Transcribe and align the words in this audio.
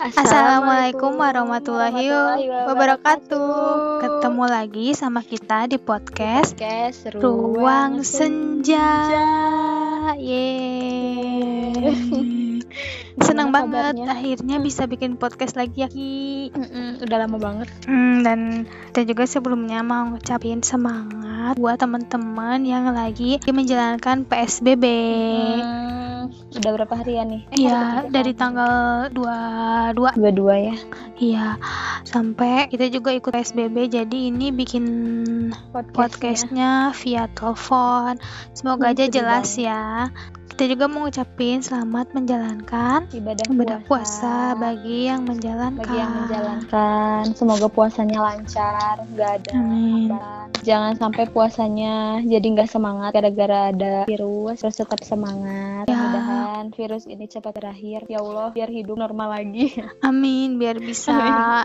Assalamualaikum 0.00 1.12
warahmatullahi 1.20 2.08
wabarakatuh. 2.48 4.00
Ketemu 4.00 4.44
lagi 4.48 4.96
sama 4.96 5.20
kita 5.20 5.68
di 5.68 5.76
podcast 5.76 6.56
Podcast 6.56 7.12
Ruang 7.20 8.00
Senja. 8.00 8.96
Yeay. 10.16 11.76
Senang 13.26 13.50
banget 13.52 14.00
kabarnya? 14.00 14.06
akhirnya 14.08 14.56
bisa 14.62 14.88
bikin 14.88 15.20
podcast 15.20 15.54
lagi 15.58 15.84
ya 15.84 15.88
Ki. 15.90 16.48
Mm-mm, 16.54 17.04
udah 17.04 17.16
lama 17.20 17.36
banget. 17.36 17.68
Hmm, 17.84 18.22
dan 18.24 18.64
kita 18.90 19.04
juga 19.04 19.24
sebelumnya 19.28 19.84
mau 19.84 20.08
ngucapin 20.08 20.64
semangat 20.64 21.58
buat 21.58 21.76
teman-teman 21.76 22.62
yang 22.64 22.88
lagi 22.94 23.42
menjalankan 23.44 24.24
PSBB. 24.24 24.84
Hmm, 25.60 25.99
udah 26.50 26.70
berapa 26.74 26.94
harian 26.96 27.26
nih? 27.28 27.42
Eh, 27.48 27.62
Iya, 27.62 27.70
hari 27.70 27.84
ketiga 28.02 28.10
dari 28.12 28.32
kan? 28.32 28.40
tanggal 28.40 28.74
22 29.12 30.10
dua-dua 30.18 30.54
ya. 30.58 30.76
Iya, 31.16 31.46
sampai 32.02 32.66
kita 32.66 32.88
juga 32.88 33.10
ikut 33.10 33.30
PSBB 33.30 33.76
jadi 33.88 34.18
ini 34.28 34.50
bikin 34.50 34.84
podcastnya 35.94 36.90
via 36.96 37.30
telepon. 37.30 38.18
Semoga 38.50 38.88
Hmm, 38.88 38.94
aja 38.94 39.04
jelas 39.06 39.46
banget. 39.52 39.68
ya. 39.68 39.84
Kita 40.60 40.76
juga 40.76 40.92
mau 40.92 41.08
ngucapin 41.08 41.64
selamat 41.64 42.12
menjalankan 42.12 43.08
ibadah, 43.16 43.48
ibadah 43.48 43.80
puasa, 43.88 44.52
puasa 44.52 44.60
bagi 44.60 45.08
yang 45.08 45.24
menjalankan. 45.24 45.80
bagi 45.80 45.96
yang 45.96 46.12
menjalankan. 46.12 47.22
Semoga 47.32 47.72
puasanya 47.72 48.20
lancar, 48.20 49.00
nggak 49.08 49.30
ada 49.40 49.50
Amin. 49.56 50.12
hambatan. 50.12 50.46
Jangan 50.60 50.92
sampai 51.00 51.24
puasanya 51.32 52.20
jadi 52.20 52.44
nggak 52.44 52.68
semangat 52.68 53.16
gara-gara 53.16 53.72
ada 53.72 54.04
virus. 54.04 54.60
Terus 54.60 54.76
tetap 54.84 55.00
semangat. 55.00 55.88
Ya. 55.88 55.96
Mudah-mudahan 55.96 56.64
virus 56.76 57.08
ini 57.08 57.24
cepat 57.24 57.56
berakhir. 57.56 58.04
Ya 58.12 58.20
Allah, 58.20 58.52
biar 58.52 58.68
hidup 58.68 59.00
normal 59.00 59.40
lagi. 59.40 59.72
Amin, 60.04 60.60
biar 60.60 60.76
bisa 60.76 61.16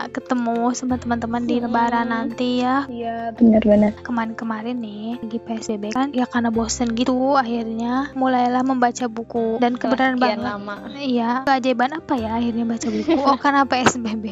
ketemu 0.08 0.72
sama 0.72 0.96
teman-teman 0.96 1.44
di 1.44 1.60
Hmm. 1.60 1.68
lebaran 1.68 2.08
nanti 2.08 2.64
ya. 2.64 2.88
Iya, 2.88 3.36
benar-benar. 3.36 3.92
Kemarin-kemarin 4.00 4.80
nih 4.80 5.20
lagi 5.20 5.38
PSBB 5.44 5.84
kan 5.92 6.16
ya 6.16 6.24
karena 6.24 6.48
bosen 6.48 6.96
gitu 6.96 7.36
akhirnya 7.36 8.08
mulailah 8.16 8.64
membaca 8.64 8.85
buku 9.08 9.58
dan 9.58 9.74
kebenaran 9.74 10.20
banget 10.20 10.44
lama. 10.44 10.76
Iya, 10.92 11.42
keajaiban 11.48 11.96
apa 11.96 12.14
ya 12.20 12.36
akhirnya 12.36 12.68
baca 12.68 12.86
buku? 12.92 13.16
Oh, 13.16 13.38
karena 13.42 13.62
PSBB. 13.64 14.24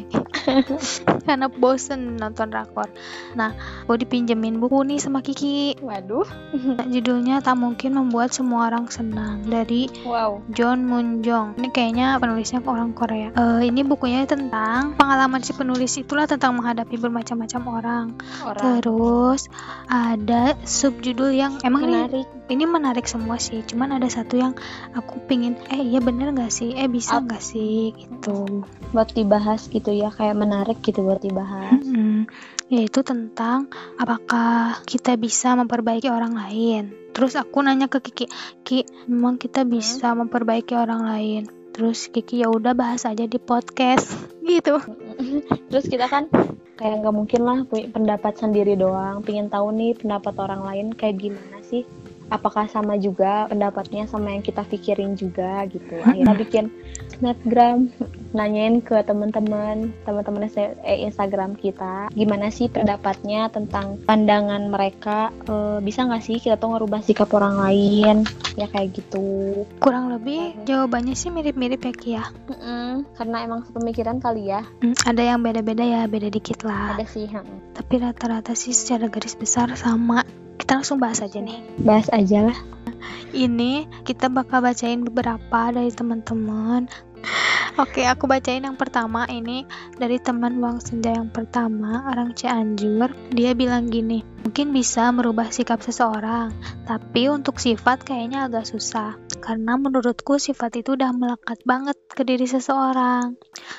karena 1.27 1.47
bosen 1.49 2.21
nonton 2.21 2.53
rakor. 2.53 2.93
Nah, 3.33 3.57
gue 3.89 3.97
dipinjemin 3.97 4.61
buku 4.61 4.85
nih 4.85 5.01
sama 5.01 5.25
Kiki. 5.25 5.81
Waduh. 5.81 6.29
Judulnya 6.93 7.41
Tak 7.41 7.57
Mungkin 7.57 7.97
Membuat 7.97 8.37
Semua 8.37 8.69
Orang 8.69 8.93
Senang 8.93 9.49
dari 9.49 9.89
Wow. 10.05 10.45
John 10.53 10.85
Munjong. 10.85 11.57
Ini 11.57 11.69
kayaknya 11.73 12.21
penulisnya 12.21 12.61
orang 12.61 12.93
Korea. 12.93 13.33
Eh, 13.33 13.73
ini 13.73 13.81
bukunya 13.81 14.29
tentang 14.29 14.93
pengalaman 15.01 15.41
si 15.41 15.57
penulis 15.57 15.97
itulah 15.97 16.29
tentang 16.29 16.61
menghadapi 16.61 17.01
bermacam-macam 17.01 17.63
orang. 17.65 18.07
Orang 18.45 18.63
Terus 18.85 19.49
ada 19.89 20.53
subjudul 20.61 21.33
yang 21.33 21.57
emang 21.65 21.89
ini 21.89 21.93
menarik. 21.97 22.27
ini 22.53 22.65
menarik 22.69 23.07
semua 23.09 23.41
sih 23.41 23.65
cuman 23.65 23.97
ada 23.97 24.09
satu 24.11 24.37
yang 24.37 24.44
aku 24.93 25.25
pingin 25.25 25.57
eh 25.73 25.81
iya 25.81 26.05
bener 26.05 26.37
nggak 26.37 26.53
sih? 26.53 26.77
Eh 26.77 26.91
bisa 26.91 27.23
Ap- 27.23 27.31
nggak 27.31 27.41
sih? 27.41 27.97
Gitu. 27.97 28.67
Buat 28.93 29.17
dibahas 29.17 29.73
gitu 29.73 29.95
ya 29.95 30.13
kayak 30.13 30.37
menarik 30.37 30.85
gitu 30.85 31.01
buat 31.01 31.25
dibahas. 31.25 31.81
Mm-mm. 31.81 32.29
yaitu 32.73 33.05
tentang 33.05 33.69
apakah 34.01 34.81
kita 34.89 35.21
bisa 35.21 35.53
memperbaiki 35.53 36.09
orang 36.09 36.33
lain. 36.33 36.97
Terus 37.13 37.37
aku 37.37 37.61
nanya 37.61 37.87
ke 37.93 38.01
Kiki 38.01 38.27
Ki 38.65 38.83
memang 39.07 39.37
kita 39.37 39.69
bisa 39.69 40.17
memperbaiki 40.17 40.73
orang 40.73 41.05
lain? 41.05 41.43
Terus 41.77 42.09
Kiki 42.09 42.41
ya 42.43 42.49
udah 42.49 42.73
bahas 42.73 43.05
aja 43.05 43.29
di 43.29 43.37
podcast. 43.37 44.09
Gitu. 44.49 44.81
Terus 45.71 45.87
kita 45.89 46.09
kan 46.09 46.33
kayak 46.75 47.05
nggak 47.05 47.15
mungkin 47.15 47.41
lah 47.45 47.59
punya 47.69 47.93
pendapat 47.93 48.33
sendiri 48.41 48.81
doang. 48.81 49.21
Pingin 49.21 49.53
tahu 49.53 49.71
nih 49.71 49.95
pendapat 50.01 50.35
orang 50.41 50.65
lain 50.65 50.87
kayak 50.97 51.21
gimana 51.21 51.61
sih 51.65 51.85
apakah 52.33 52.69
sama 52.71 52.97
juga 52.97 53.49
pendapatnya 53.51 54.09
sama 54.09 54.33
yang 54.33 54.45
kita 54.45 54.65
pikirin 54.65 55.17
juga 55.19 55.65
gitu. 55.69 56.01
Akhirnya 56.05 56.37
bikin 56.37 56.65
snapgram 57.19 57.89
nanyain 58.35 58.83
ke 58.83 58.99
teman-teman 59.07 59.95
teman-teman 60.03 60.51
se- 60.51 60.77
eh, 60.83 61.07
Instagram 61.07 61.55
kita 61.55 62.11
gimana 62.13 62.51
sih 62.51 62.67
pendapatnya 62.67 63.49
tentang 63.53 64.03
pandangan 64.03 64.69
mereka 64.69 65.31
Eh, 65.45 65.79
bisa 65.85 66.05
nggak 66.09 66.25
sih 66.25 66.37
kita 66.41 66.57
tuh 66.57 66.75
ngerubah 66.75 67.05
sikap 67.05 67.29
orang 67.37 67.61
lain? 67.61 68.17
Ya 68.57 68.71
kayak 68.71 68.97
gitu. 68.97 69.63
Kurang 69.83 70.09
lebih 70.09 70.57
jawabannya 70.65 71.13
sih 71.13 71.29
mirip-mirip 71.29 71.85
ya 71.85 71.93
Ki 71.95 72.11
ya? 72.17 72.25
Mm-mm, 72.49 73.05
karena 73.19 73.45
emang 73.45 73.67
pemikiran 73.69 74.23
kali 74.23 74.49
ya. 74.49 74.65
Mm, 74.81 74.97
ada 75.05 75.23
yang 75.23 75.41
beda-beda 75.45 75.85
ya 75.85 76.03
beda 76.09 76.29
dikit 76.33 76.65
lah. 76.65 76.97
Ada 76.97 77.07
sih 77.07 77.29
mm. 77.29 77.77
tapi 77.77 77.95
rata-rata 78.01 78.57
sih 78.57 78.73
secara 78.73 79.11
garis 79.11 79.37
besar 79.37 79.69
sama 79.77 80.25
kita 80.59 80.81
langsung 80.81 81.03
bahas 81.03 81.21
aja 81.21 81.39
nih. 81.41 81.63
Bahas 81.83 82.09
aja 82.11 82.51
lah. 82.51 82.59
Ini 83.35 83.91
kita 84.07 84.31
bakal 84.31 84.63
bacain 84.63 85.03
beberapa 85.03 85.61
dari 85.75 85.91
teman-teman. 85.91 86.87
Oke, 87.75 88.07
aku 88.07 88.31
bacain 88.31 88.63
yang 88.63 88.79
pertama. 88.79 89.27
Ini 89.27 89.67
dari 89.99 90.23
teman 90.23 90.63
Wang 90.63 90.79
Senja 90.79 91.11
yang 91.11 91.35
pertama, 91.35 92.07
orang 92.07 92.31
Cianjur. 92.39 93.11
Dia 93.35 93.51
bilang 93.59 93.91
gini, 93.91 94.23
mungkin 94.45 94.77
bisa 94.77 95.09
merubah 95.09 95.49
sikap 95.49 95.81
seseorang, 95.81 96.53
tapi 96.85 97.33
untuk 97.33 97.57
sifat 97.57 98.05
kayaknya 98.05 98.45
agak 98.45 98.69
susah. 98.69 99.17
Karena 99.41 99.77
menurutku 99.77 100.41
sifat 100.41 100.85
itu 100.85 100.97
udah 100.97 101.13
melekat 101.17 101.61
banget 101.65 101.97
ke 102.09 102.25
diri 102.25 102.45
seseorang. 102.49 103.37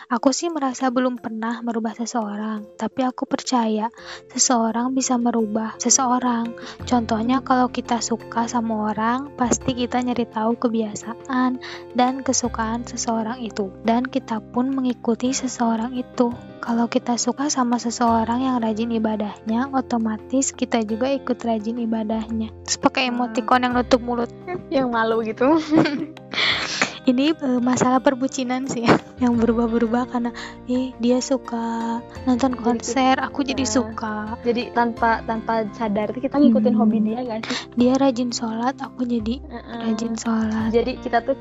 Aku 0.09 0.29
sih 0.33 0.49
merasa 0.53 0.89
belum 0.93 1.21
pernah 1.21 1.61
merubah 1.65 1.93
seseorang, 1.97 2.65
tapi 2.77 3.01
aku 3.05 3.25
percaya 3.25 3.89
seseorang 4.29 4.93
bisa 4.93 5.17
merubah 5.17 5.77
seseorang. 5.81 6.53
Contohnya 6.85 7.41
kalau 7.41 7.69
kita 7.69 8.01
suka 8.01 8.45
sama 8.49 8.93
orang, 8.93 9.33
pasti 9.37 9.73
kita 9.73 10.01
nyari 10.01 10.25
tahu 10.29 10.57
kebiasaan 10.57 11.61
dan 11.97 12.21
kesukaan 12.21 12.85
seseorang 12.85 13.41
itu 13.41 13.69
dan 13.85 14.05
kita 14.05 14.41
pun 14.41 14.73
mengikuti 14.73 15.33
seseorang 15.33 15.93
itu. 15.97 16.33
Kalau 16.65 16.89
kita 16.89 17.13
suka 17.21 17.45
sama 17.45 17.77
seseorang 17.77 18.41
yang 18.41 18.57
rajin 18.57 18.89
ibadahnya, 18.89 19.69
otomatis 19.69 20.49
kita 20.55 20.81
juga 20.81 21.07
ikut 21.09 21.35
rajin 21.37 21.77
ibadahnya. 21.77 22.49
Terus 22.63 22.77
pakai 22.77 23.07
emoticon 23.07 23.61
yang 23.61 23.73
nutup 23.73 23.99
mulut. 23.99 24.31
yang 24.67 24.87
malu 24.87 25.19
gitu 25.21 25.45
Ini 27.05 27.37
eh, 27.37 27.61
masalah 27.61 28.01
perbucinan 28.01 28.65
sih 28.65 28.81
ya, 28.81 28.97
yang 29.19 29.37
berubah-berubah 29.37 30.09
karena 30.09 30.33
eh 30.65 30.89
dia 30.97 31.21
suka 31.21 32.01
nonton 32.25 32.49
Jadi 32.51 32.63
konser, 32.63 33.15
aku 33.19 33.45
jadi 33.45 33.61
ya. 33.61 33.69
suka. 33.71 34.15
jadi 34.41 34.73
tanpa 34.73 35.21
tanpa 35.21 35.69
sadar 35.71 36.09
kita 36.11 36.33
ngikutin 36.33 36.73
Hmm. 36.73 36.81
hobi 36.81 36.97
dia 37.03 37.21
gak 37.21 37.45
sih 37.45 37.57
Dia 37.77 37.93
rajin 37.95 38.33
sholat, 38.33 38.73
aku 38.79 39.05
jadi 39.05 39.37
Heeh. 39.37 39.79
rajin 39.85 40.17
sholat. 40.17 40.73
jadi 40.73 40.91
kita 40.97 41.21
tuh 41.21 41.37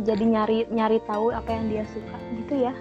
jadi 0.00 0.24
nyari 0.24 0.58
nyari 0.70 0.96
tahu 1.02 1.28
apa 1.28 1.50
yang 1.50 1.68
dia 1.68 1.84
suka 1.84 2.16
gitu 2.34 2.54
ya 2.62 2.72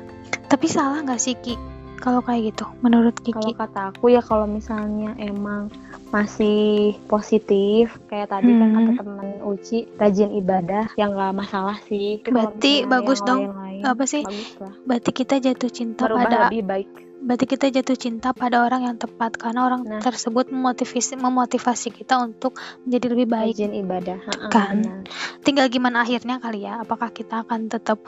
Tapi 0.47 0.65
salah 0.67 1.03
nggak 1.03 1.19
sih 1.19 1.35
Ki? 1.35 1.59
Kalau 2.01 2.25
kayak 2.25 2.41
gitu, 2.49 2.65
menurut 2.81 3.13
kalau 3.21 3.29
Kiki? 3.29 3.51
kata 3.53 3.93
aku 3.93 4.09
ya 4.09 4.25
kalau 4.25 4.49
misalnya 4.49 5.13
emang 5.21 5.69
masih 6.09 6.97
positif 7.05 7.93
kayak 8.09 8.27
tadi 8.27 8.51
kan 8.51 8.67
Hmm. 8.67 8.77
kata 8.81 8.91
teman 8.99 9.27
Uci 9.41 9.85
rajin 9.95 10.33
ibadah 10.33 10.89
yang 10.97 11.13
nggak 11.13 11.37
masalah 11.37 11.77
sih 11.85 12.19
kalau 12.19 12.49
Berarti 12.51 12.73
bagus 12.83 13.21
dong. 13.21 13.53
lain-lain, 13.53 13.85
Apa 13.85 14.03
sih? 14.03 14.25
bagus 14.25 14.51
lah 14.57 14.73
Berarti 14.83 15.11
kita 15.13 15.35
jatuh 15.37 15.69
cinta 15.69 16.03
merubah 16.03 16.25
pada 16.25 16.37
lebih 16.49 16.61
baik 16.65 16.89
berarti 17.21 17.45
kita 17.47 17.69
jatuh 17.69 17.93
cinta 17.95 18.29
pada 18.31 18.59
orang 18.59 18.81
yang 18.83 18.97
tepat 18.97 19.33
karena 19.35 19.63
orang 19.63 19.81
Nah. 19.81 20.01
tersebut 20.01 20.49
memotivasi 20.49 21.15
memotivasi 21.15 21.89
kita 21.91 22.17
untuk 22.17 22.57
menjadi 22.81 23.05
lebih 23.07 23.27
baik. 23.27 23.53
rajin 23.53 23.73
ibadah 23.75 24.17
Heeh, 24.19 24.49
Kan. 24.49 24.75
benar. 24.81 24.99
Tinggal 25.41 25.65
gimana 25.67 26.01
akhirnya 26.01 26.37
kali 26.37 26.63
ya? 26.63 26.79
Apakah 26.79 27.09
kita 27.09 27.41
akan 27.41 27.65
tetap 27.67 28.01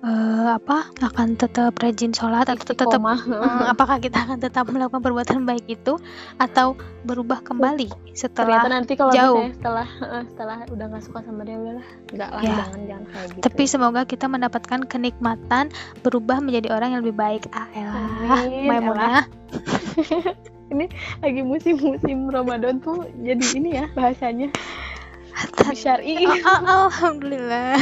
eh, 0.00 0.48
apa? 0.48 0.86
Akan 1.00 1.34
tetap 1.34 1.74
rajin 1.76 2.10
sholat 2.10 2.46
atau 2.46 2.64
tetap 2.64 2.88
eh, 2.94 3.64
apakah 3.66 3.98
kita 3.98 4.22
akan 4.22 4.38
tetap 4.38 4.66
melakukan 4.66 5.00
perbuatan 5.00 5.42
baik 5.42 5.66
itu 5.68 5.98
atau 6.36 6.74
berubah 7.00 7.40
kembali 7.40 7.88
ternyata 8.12 8.18
setelah 8.20 8.68
nanti 8.68 8.92
kalau 8.94 9.10
jauh. 9.10 9.40
setelah 9.50 9.88
eh, 9.88 10.24
setelah 10.28 10.56
udah 10.68 10.86
nggak 10.86 11.02
suka 11.02 11.20
sama 11.22 11.40
dia 11.42 11.56
udahlah 11.56 11.86
nggak 12.10 12.30
lah 12.30 12.42
Ya. 12.42 12.56
jangan 12.58 12.80
jangan 12.84 13.04
kayak 13.08 13.28
gitu 13.30 13.42
tapi 13.42 13.62
semoga 13.64 14.00
kita 14.04 14.26
mendapatkan 14.26 14.80
kenikmatan 14.84 15.64
berubah 16.00 16.38
menjadi 16.38 16.68
orang 16.70 16.92
yang 16.92 17.00
lebih 17.00 17.16
baik. 17.16 17.42
Ah, 17.50 17.66
elah, 17.72 17.96
Amin, 18.36 18.59
Maimunah. 18.66 19.24
lagi 21.24 21.42
musim-musim 21.42 22.30
Ramadan 22.30 22.78
tuh 22.78 23.02
jadi 23.18 23.44
ini 23.58 23.70
ya 23.74 23.86
bahasanya 23.90 24.54
syari 25.74 26.20
Oh, 26.22 26.30
oh, 26.46 26.86
alhamdulillah. 26.90 27.74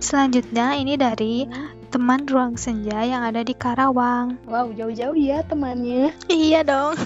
Selanjutnya 0.00 0.76
ini 0.76 0.98
dari 0.98 1.46
teman 1.94 2.26
ruang 2.26 2.58
senja 2.58 3.06
yang 3.06 3.22
ada 3.22 3.40
di 3.46 3.54
Karawang. 3.54 4.40
wow 4.50 4.68
jauh-jauh 4.74 5.16
ya 5.16 5.40
temannya 5.46 6.10
Iya 6.26 6.66
dong. 6.66 6.98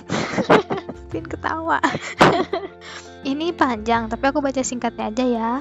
Pin 1.11 1.27
ketawa. 1.27 1.83
ini 3.21 3.53
panjang 3.53 4.09
tapi 4.09 4.25
aku 4.33 4.41
baca 4.41 4.65
singkatnya 4.65 5.13
aja 5.13 5.25
ya 5.29 5.53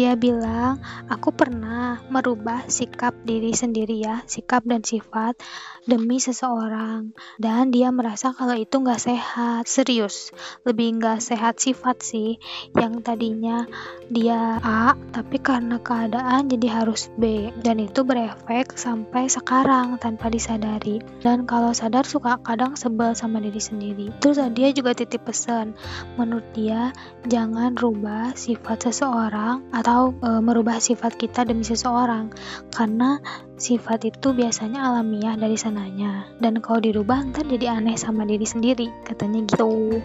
dia 0.00 0.16
bilang 0.16 0.80
aku 1.12 1.28
pernah 1.28 2.00
merubah 2.08 2.64
sikap 2.72 3.12
diri 3.20 3.52
sendiri 3.52 4.00
ya 4.00 4.24
sikap 4.24 4.64
dan 4.64 4.80
sifat 4.80 5.36
demi 5.84 6.20
seseorang. 6.20 7.12
Dan 7.40 7.72
dia 7.72 7.92
merasa 7.92 8.32
kalau 8.36 8.56
itu 8.56 8.80
nggak 8.80 9.00
sehat. 9.00 9.68
Serius 9.68 10.32
lebih 10.64 11.00
nggak 11.00 11.20
sehat 11.20 11.60
sifat 11.60 12.00
sih 12.00 12.38
yang 12.76 13.00
tadinya 13.04 13.64
dia 14.08 14.56
A 14.60 14.96
tapi 15.12 15.40
karena 15.40 15.76
keadaan 15.82 16.48
jadi 16.48 16.80
harus 16.80 17.08
B. 17.18 17.52
Dan 17.60 17.82
itu 17.82 18.06
berefek 18.06 18.76
sampai 18.78 19.28
sekarang 19.28 19.98
tanpa 20.00 20.30
disadari. 20.30 21.02
Dan 21.20 21.44
kalau 21.44 21.74
sadar 21.76 22.06
suka 22.06 22.40
kadang 22.40 22.78
sebel 22.78 23.12
sama 23.12 23.42
diri 23.42 23.60
sendiri. 23.60 24.06
Terus 24.22 24.40
dia 24.54 24.72
juga 24.72 24.96
titip 24.96 25.26
pesan 25.28 25.76
menurut 26.16 26.46
dia 26.56 26.94
jangan 27.28 27.76
rubah 27.76 28.32
sifat 28.38 28.88
seseorang 28.88 29.60
atau 29.74 29.89
e, 30.22 30.28
merubah 30.40 30.78
sifat 30.78 31.18
kita 31.18 31.42
demi 31.42 31.66
seseorang. 31.66 32.30
Karena 32.70 33.18
sifat 33.58 34.06
itu 34.06 34.32
biasanya 34.32 34.86
alamiah 34.86 35.34
dari 35.34 35.58
sananya. 35.58 36.30
Dan 36.38 36.62
kalau 36.62 36.80
dirubah 36.80 37.26
ntar 37.30 37.46
jadi 37.46 37.78
aneh 37.78 37.98
sama 37.98 38.24
diri 38.24 38.46
sendiri 38.46 38.88
katanya 39.04 39.44
gitu. 39.46 40.00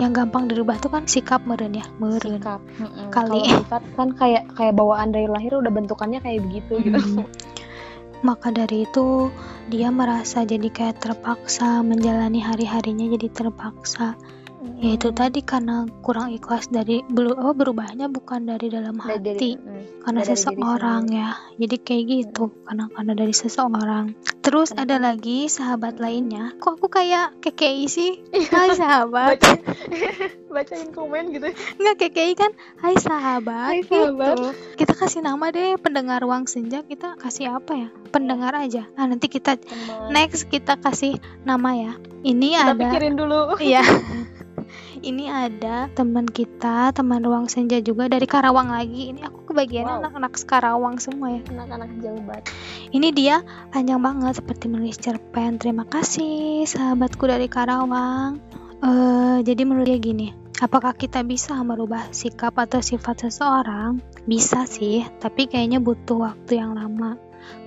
Yang 0.00 0.12
gampang 0.18 0.50
dirubah 0.50 0.80
tuh 0.82 0.90
kan 0.90 1.04
sikap 1.06 1.44
meren 1.44 1.76
ya? 1.76 1.86
Meren. 2.00 2.40
Sikap. 2.40 2.60
Kali. 3.12 3.44
Sifat 3.46 3.82
kan 3.94 4.08
kayak 4.16 4.50
kayak 4.56 4.74
bawaan 4.74 5.12
dari 5.12 5.28
lahir 5.28 5.60
udah 5.60 5.70
bentukannya 5.70 6.18
kayak 6.24 6.42
begitu 6.42 6.80
gitu. 6.82 7.22
Maka 8.26 8.54
dari 8.54 8.86
itu 8.86 9.34
dia 9.66 9.90
merasa 9.90 10.46
jadi 10.46 10.70
kayak 10.70 11.02
terpaksa 11.02 11.82
menjalani 11.82 12.38
hari-harinya 12.38 13.10
jadi 13.18 13.28
terpaksa 13.30 14.14
ya 14.82 14.94
itu 14.94 15.08
tadi 15.10 15.40
karena 15.42 15.86
kurang 16.02 16.30
ikhlas 16.30 16.70
dari 16.70 17.02
belu- 17.06 17.38
oh, 17.38 17.54
berubahnya 17.54 18.06
bukan 18.06 18.46
dari 18.46 18.70
dalam 18.70 18.94
Dari- 18.98 19.10
hati 19.10 19.20
dari- 19.22 19.54
mm. 19.58 19.82
karena 20.06 20.20
dari 20.22 20.30
seseorang 20.38 21.02
ya. 21.10 21.30
Jadi 21.58 21.76
kayak 21.78 22.04
gitu 22.06 22.44
karena 22.66 22.84
karena 22.90 23.12
dari 23.14 23.34
seseorang. 23.34 24.14
Terus 24.42 24.74
Kenapa? 24.74 24.82
ada 24.90 24.96
lagi 24.98 25.46
sahabat 25.46 26.02
lainnya. 26.02 26.54
Kok 26.58 26.82
aku 26.82 26.88
kayak 26.90 27.38
kekei 27.38 27.86
sih? 27.86 28.18
Hai 28.50 28.74
sahabat. 28.74 29.38
Baca, 29.38 29.52
bacain 30.54 30.90
komen 30.90 31.30
gitu. 31.30 31.46
Nggak 31.78 31.96
kekei 32.08 32.34
kan 32.34 32.50
hai 32.82 32.98
sahabat. 32.98 33.70
Hai, 33.70 33.80
sahabat. 33.86 34.34
gitu. 34.34 34.50
kita 34.82 34.94
kasih 34.98 35.20
nama 35.22 35.54
deh 35.54 35.78
pendengar 35.78 36.18
ruang 36.22 36.50
senja 36.50 36.82
kita 36.82 37.14
kasih 37.22 37.54
apa 37.54 37.86
ya? 37.86 37.88
Pendengar 38.10 38.50
aja. 38.58 38.90
Nah 38.98 39.06
nanti 39.06 39.30
kita 39.30 39.54
teman 39.54 40.10
next 40.10 40.50
kita 40.50 40.74
kasih 40.74 41.22
nama 41.46 41.78
ya. 41.78 41.92
Ini 42.22 42.58
kita 42.58 42.66
ada 42.66 42.74
pikirin 42.78 43.14
dulu. 43.14 43.58
Iya. 43.62 43.82
Ini 45.02 45.26
ada 45.26 45.90
teman 45.90 46.30
kita, 46.30 46.94
teman 46.94 47.26
ruang 47.26 47.50
senja 47.50 47.82
juga 47.82 48.06
dari 48.06 48.22
Karawang 48.22 48.70
lagi. 48.70 49.10
Ini 49.10 49.26
aku 49.26 49.50
kebagiannya 49.50 49.98
Wow. 49.98 50.00
anak-anak 50.06 50.32
Karawang 50.46 50.96
semua 51.02 51.34
ya. 51.34 51.42
anak-anak 51.50 51.90
jauh 51.98 52.22
banget 52.22 52.44
Ini 52.94 53.08
dia 53.10 53.42
panjang 53.74 53.98
banget 53.98 54.38
seperti 54.38 54.70
menulis 54.70 55.02
cerpen. 55.02 55.58
Terima 55.58 55.82
kasih 55.90 56.62
sahabatku 56.70 57.26
dari 57.26 57.50
Karawang. 57.50 58.38
Eh, 58.78 59.38
jadi 59.42 59.62
menurut 59.66 59.90
dia 59.90 59.98
gini, 59.98 60.30
apakah 60.62 60.94
kita 60.94 61.26
bisa 61.26 61.58
merubah 61.66 62.06
sikap 62.14 62.54
atau 62.54 62.78
sifat 62.78 63.26
seseorang? 63.26 63.98
Bisa 64.22 64.70
sih, 64.70 65.02
tapi 65.18 65.50
kayaknya 65.50 65.82
butuh 65.82 66.30
waktu 66.30 66.62
yang 66.62 66.78
lama. 66.78 67.18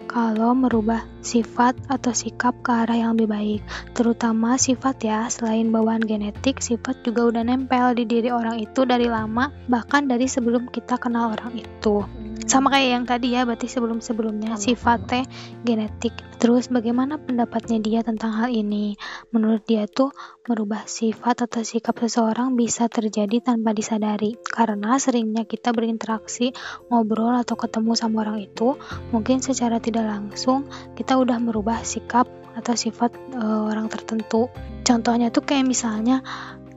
Kalau 0.05 0.55
merubah 0.55 1.03
sifat 1.19 1.75
atau 1.89 2.13
sikap 2.13 2.55
ke 2.61 2.71
arah 2.71 2.95
yang 2.95 3.17
lebih 3.17 3.29
baik, 3.29 3.61
terutama 3.97 4.55
sifat 4.55 4.95
ya, 5.01 5.19
selain 5.27 5.73
bawaan 5.73 6.05
genetik, 6.05 6.61
sifat 6.61 7.01
juga 7.03 7.33
udah 7.33 7.43
nempel 7.43 7.97
di 7.97 8.07
diri 8.07 8.29
orang 8.29 8.61
itu 8.61 8.85
dari 8.85 9.09
lama, 9.09 9.51
bahkan 9.67 10.05
dari 10.05 10.29
sebelum 10.29 10.69
kita 10.69 10.95
kenal 11.01 11.33
orang 11.33 11.57
itu 11.57 12.05
sama 12.45 12.69
kayak 12.69 12.89
yang 12.93 13.05
tadi 13.09 13.33
ya 13.33 13.41
berarti 13.41 13.65
sebelum 13.65 14.05
sebelumnya 14.05 14.53
Sama, 14.53 14.61
sifatnya 14.61 15.23
genetik. 15.65 16.13
Terus 16.37 16.69
bagaimana 16.69 17.17
pendapatnya 17.17 17.81
dia 17.81 17.99
tentang 18.05 18.37
hal 18.37 18.53
ini? 18.53 18.93
Menurut 19.33 19.65
dia 19.65 19.89
tuh 19.89 20.13
merubah 20.45 20.85
sifat 20.85 21.49
atau 21.49 21.65
sikap 21.65 21.97
seseorang 21.97 22.53
bisa 22.53 22.85
terjadi 22.85 23.41
tanpa 23.41 23.73
disadari. 23.73 24.37
Karena 24.45 25.01
seringnya 25.01 25.49
kita 25.49 25.73
berinteraksi 25.73 26.53
ngobrol 26.93 27.33
atau 27.33 27.57
ketemu 27.57 27.97
sama 27.97 28.21
orang 28.21 28.45
itu 28.45 28.77
mungkin 29.09 29.41
secara 29.41 29.81
tidak 29.81 30.05
langsung 30.05 30.69
kita 30.93 31.17
udah 31.17 31.41
merubah 31.41 31.81
sikap 31.81 32.29
atau 32.53 32.77
sifat 32.77 33.09
eh, 33.35 33.61
orang 33.73 33.89
tertentu. 33.89 34.53
Contohnya 34.85 35.33
tuh 35.33 35.41
kayak 35.41 35.65
misalnya 35.65 36.21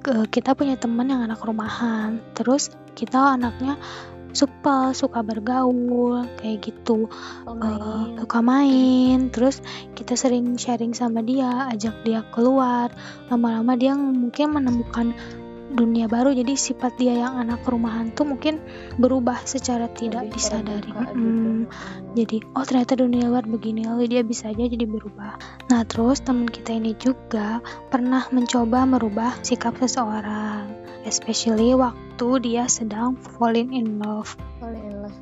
ke- 0.01 0.33
kita 0.33 0.57
punya 0.57 0.81
teman 0.81 1.13
yang 1.13 1.21
anak 1.21 1.45
rumahan. 1.45 2.25
Terus 2.33 2.73
kita 2.97 3.37
anaknya 3.37 3.77
supel 4.33 4.93
suka 4.93 5.25
bergaul 5.25 6.25
kayak 6.41 6.69
gitu. 6.69 7.09
Oh, 7.49 7.55
main. 7.57 8.19
suka 8.21 8.39
main. 8.45 9.19
Terus 9.33 9.61
kita 9.97 10.15
sering 10.15 10.57
sharing 10.61 10.93
sama 10.93 11.25
dia 11.25 11.69
ajak 11.73 11.95
dia 12.05 12.21
keluar. 12.33 12.93
Lama-lama 13.33 13.75
dia 13.75 13.97
mungkin 13.97 14.57
menemukan 14.57 15.17
dunia 15.69 16.09
baru 16.09 16.33
jadi 16.33 16.57
sifat 16.57 16.97
dia 16.97 17.15
yang 17.25 17.37
anak 17.37 17.61
rumahan 17.69 18.09
tuh 18.17 18.25
mungkin 18.25 18.61
berubah 18.97 19.45
secara 19.45 19.89
tidak 19.93 20.29
Lebih 20.29 20.35
disadari 20.35 20.91
gitu. 20.91 21.25
jadi 22.17 22.37
oh 22.57 22.65
ternyata 22.65 22.93
dunia 22.97 23.29
luar 23.29 23.45
begini 23.45 23.85
lalu 23.85 24.09
dia 24.09 24.25
bisa 24.25 24.49
aja 24.49 24.65
jadi 24.65 24.89
berubah 24.89 25.37
nah 25.69 25.85
terus 25.85 26.25
teman 26.25 26.49
kita 26.49 26.73
ini 26.73 26.97
juga 26.97 27.61
pernah 27.93 28.25
mencoba 28.33 28.89
merubah 28.89 29.37
sikap 29.45 29.77
seseorang 29.77 30.73
especially 31.05 31.77
waktu 31.77 32.29
dia 32.41 32.65
sedang 32.67 33.15
falling 33.17 33.77
in 33.77 34.01
love 34.01 34.33
Falling 34.59 34.89
in 34.89 34.97
love. 35.05 35.19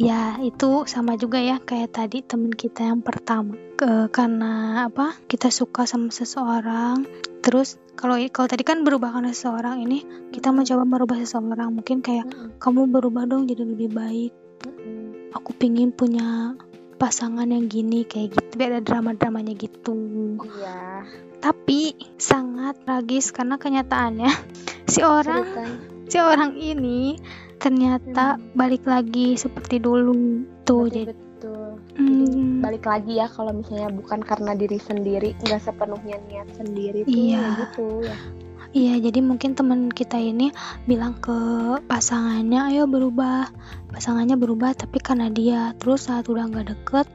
Ya, 0.00 0.40
itu 0.40 0.88
sama 0.88 1.20
juga 1.20 1.36
ya 1.44 1.60
kayak 1.60 1.92
tadi 1.92 2.24
temen 2.24 2.48
kita 2.56 2.88
yang 2.88 3.04
pertama. 3.04 3.52
Ke, 3.76 4.08
karena 4.08 4.88
apa? 4.88 5.12
Kita 5.28 5.52
suka 5.52 5.84
sama 5.84 6.08
seseorang. 6.08 7.04
Terus 7.50 7.82
kalau 7.98 8.14
kalau 8.30 8.46
tadi 8.46 8.62
kan 8.62 8.86
berubah 8.86 9.10
karena 9.10 9.34
seseorang 9.34 9.82
ini 9.82 10.06
kita 10.30 10.54
mencoba 10.54 10.86
merubah 10.86 11.18
seseorang. 11.18 11.74
Mungkin 11.74 11.98
kayak 11.98 12.30
Mm-mm. 12.30 12.62
kamu 12.62 12.86
berubah 12.94 13.26
dong 13.26 13.50
jadi 13.50 13.66
lebih 13.66 13.90
baik. 13.90 14.30
Mm-mm. 14.70 15.34
Aku 15.34 15.50
pingin 15.58 15.90
punya 15.90 16.54
pasangan 17.02 17.50
yang 17.50 17.66
gini 17.66 18.06
kayak 18.06 18.38
gitu. 18.38 18.54
Biar 18.54 18.78
ada 18.78 18.86
drama-dramanya 18.86 19.58
gitu. 19.58 20.38
Iya. 20.46 21.02
Tapi 21.42 21.98
sangat 22.22 22.86
tragis 22.86 23.34
karena 23.34 23.58
kenyataannya 23.58 24.30
si 24.94 25.02
orang 25.02 25.42
Ceritanya. 25.42 25.78
si 26.06 26.16
orang 26.22 26.52
ini 26.54 27.18
ternyata 27.58 28.38
balik 28.54 28.86
lagi 28.86 29.34
seperti 29.34 29.82
dulu. 29.82 30.46
Tuh 30.62 30.86
Betul, 31.40 31.80
jadi 31.96 32.04
betul. 32.20 32.36
Hmm, 32.36 32.60
balik 32.60 32.84
lagi 32.84 33.12
ya 33.16 33.26
kalau 33.32 33.56
misalnya 33.56 33.88
bukan 33.88 34.20
karena 34.20 34.52
diri 34.52 34.76
sendiri 34.76 35.32
nggak 35.40 35.64
sepenuhnya 35.64 36.20
niat 36.28 36.48
sendiri 36.52 37.08
tuh 37.08 37.16
Iya. 37.16 37.40
ya 37.40 37.58
gitu 37.64 37.86
ya 38.04 38.16
Iya, 38.70 38.94
jadi 39.02 39.18
mungkin 39.18 39.58
teman 39.58 39.90
kita 39.90 40.14
ini 40.14 40.54
bilang 40.86 41.18
ke 41.18 41.34
pasangannya, 41.90 42.70
ayo 42.70 42.86
berubah. 42.86 43.50
Pasangannya 43.90 44.38
berubah, 44.38 44.78
tapi 44.78 45.02
karena 45.02 45.26
dia 45.26 45.74
terus 45.82 46.06
saat 46.06 46.30
udah 46.30 46.46
nggak 46.46 46.78
deket, 46.78 47.10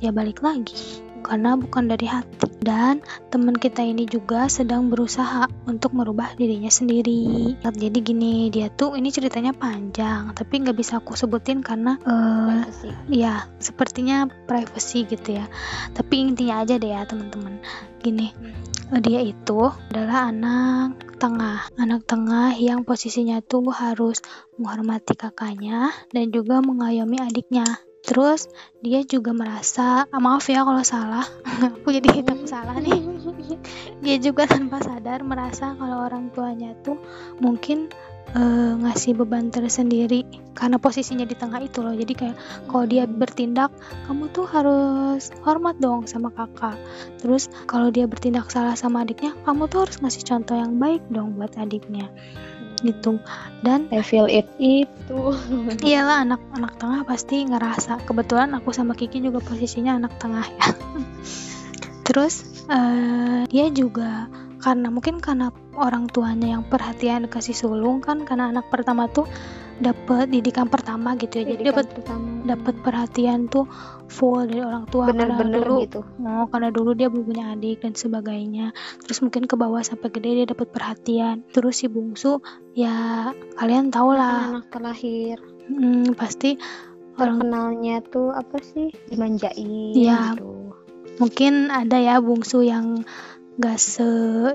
ya 0.00 0.08
balik 0.08 0.40
lagi. 0.40 1.04
Karena 1.26 1.58
bukan 1.58 1.90
dari 1.90 2.06
hati. 2.06 2.46
Dan 2.62 3.02
teman 3.30 3.54
kita 3.54 3.82
ini 3.82 4.06
juga 4.06 4.46
sedang 4.50 4.90
berusaha 4.90 5.46
untuk 5.66 5.94
merubah 5.94 6.34
dirinya 6.34 6.70
sendiri. 6.70 7.54
Jadi 7.62 7.98
gini, 8.02 8.50
dia 8.50 8.70
tuh 8.70 8.94
ini 8.98 9.10
ceritanya 9.10 9.54
panjang, 9.54 10.34
tapi 10.34 10.62
nggak 10.62 10.74
bisa 10.78 10.98
aku 10.98 11.14
sebutin 11.14 11.62
karena 11.62 11.98
Privacy. 12.02 12.90
ya 13.10 13.46
sepertinya 13.62 14.26
privacy 14.50 15.06
gitu 15.06 15.38
ya. 15.38 15.46
Tapi 15.94 16.14
intinya 16.26 16.62
aja 16.66 16.74
deh 16.78 16.90
ya 16.90 17.06
teman-teman. 17.06 17.62
Gini, 18.02 18.34
Eh, 18.86 19.02
dia 19.02 19.18
itu 19.18 19.66
adalah 19.90 20.30
anak 20.30 21.18
tengah 21.18 21.66
anak 21.74 22.06
tengah 22.06 22.54
yang 22.54 22.86
posisinya 22.86 23.42
tuh 23.42 23.66
harus 23.74 24.22
menghormati 24.54 25.18
kakaknya 25.18 25.90
dan 26.14 26.30
juga 26.30 26.62
mengayomi 26.62 27.18
adiknya 27.18 27.66
terus 28.06 28.46
dia 28.86 29.02
juga 29.02 29.34
merasa 29.34 30.06
ah, 30.06 30.22
maaf 30.22 30.46
ya 30.46 30.62
kalau 30.62 30.86
salah. 30.86 31.26
Aku 31.82 31.90
jadi 31.90 32.22
hitam 32.22 32.46
salah 32.46 32.78
nih. 32.78 33.02
Dia 34.04 34.16
juga 34.22 34.46
tanpa 34.46 34.78
sadar 34.78 35.26
merasa 35.26 35.74
kalau 35.74 36.06
orang 36.06 36.30
tuanya 36.30 36.76
tuh 36.86 36.94
mungkin 37.42 37.90
eh, 38.36 38.72
ngasih 38.78 39.18
beban 39.18 39.50
tersendiri 39.50 40.22
karena 40.54 40.78
posisinya 40.78 41.26
di 41.26 41.34
tengah 41.34 41.58
itu 41.66 41.82
loh. 41.82 41.98
Jadi 41.98 42.12
kayak 42.14 42.36
kalau 42.70 42.86
dia 42.86 43.10
bertindak 43.10 43.74
kamu 44.06 44.30
tuh 44.30 44.46
harus 44.46 45.34
hormat 45.42 45.74
dong 45.82 46.06
sama 46.06 46.30
kakak. 46.30 46.78
Terus 47.18 47.50
kalau 47.66 47.90
dia 47.90 48.06
bertindak 48.06 48.46
salah 48.54 48.78
sama 48.78 49.02
adiknya 49.02 49.34
kamu 49.42 49.66
tuh 49.66 49.82
harus 49.88 49.98
ngasih 49.98 50.22
contoh 50.22 50.54
yang 50.54 50.78
baik 50.78 51.02
dong 51.10 51.34
buat 51.34 51.50
adiknya 51.58 52.06
gitu. 52.82 53.20
Dan 53.64 53.88
I 53.92 54.02
feel 54.02 54.28
it. 54.28 54.48
Itu. 54.60 55.36
Iyalah 55.88 56.26
anak 56.26 56.40
anak 56.56 56.76
tengah 56.80 57.00
pasti 57.04 57.46
ngerasa. 57.46 58.04
Kebetulan 58.04 58.52
aku 58.56 58.72
sama 58.72 58.92
Kiki 58.92 59.22
juga 59.22 59.40
posisinya 59.44 59.96
anak 59.96 60.16
tengah 60.20 60.46
ya. 60.46 60.66
Terus 62.06 62.66
eh, 62.68 63.46
dia 63.48 63.66
juga 63.70 64.30
karena 64.60 64.90
mungkin 64.90 65.22
karena 65.22 65.54
orang 65.78 66.10
tuanya 66.10 66.58
yang 66.58 66.64
perhatian 66.66 67.30
kasih 67.30 67.54
sulung 67.54 68.02
kan 68.02 68.26
karena 68.26 68.50
anak 68.50 68.66
pertama 68.72 69.06
tuh 69.06 69.28
dapat 69.76 70.32
didikan 70.32 70.72
pertama 70.72 71.12
gitu 71.20 71.44
ya 71.44 71.52
jadi 71.52 71.68
dapat 71.68 71.86
pertama. 71.92 72.24
dapat 72.48 72.74
perhatian 72.80 73.44
tuh 73.52 73.68
full 74.08 74.48
dari 74.48 74.62
orang 74.64 74.88
tua 74.88 75.10
karena 75.10 75.36
bener-bener 75.36 75.60
dulu 75.66 75.76
gitu. 75.84 76.00
Oh, 76.24 76.46
karena 76.48 76.70
dulu 76.72 76.90
dia 76.96 77.10
belum 77.10 77.26
punya 77.26 77.44
adik 77.52 77.82
dan 77.82 77.92
sebagainya. 77.92 78.72
Terus 79.04 79.18
mungkin 79.20 79.44
ke 79.44 79.54
bawah 79.58 79.82
sampai 79.82 80.08
gede 80.14 80.30
dia 80.42 80.46
dapat 80.46 80.70
perhatian. 80.70 81.42
Terus 81.50 81.84
si 81.84 81.86
bungsu 81.90 82.40
ya 82.72 83.30
kalian 83.58 83.92
tau 83.92 84.14
Kan 84.14 84.18
lah. 84.18 84.40
Anak 84.56 84.66
terakhir 84.72 85.36
hmm, 85.68 86.14
pasti 86.14 86.56
orang 87.18 87.42
terkenalnya 87.42 87.96
tuh 88.06 88.30
apa 88.32 88.56
sih? 88.62 88.88
Dimanjain 89.10 89.92
Iya. 89.92 90.38
gitu. 90.38 90.72
Mungkin 91.16 91.72
ada 91.72 91.96
ya 91.96 92.20
bungsu 92.20 92.60
yang 92.62 93.04
gak 93.56 93.80
se 93.80 94.08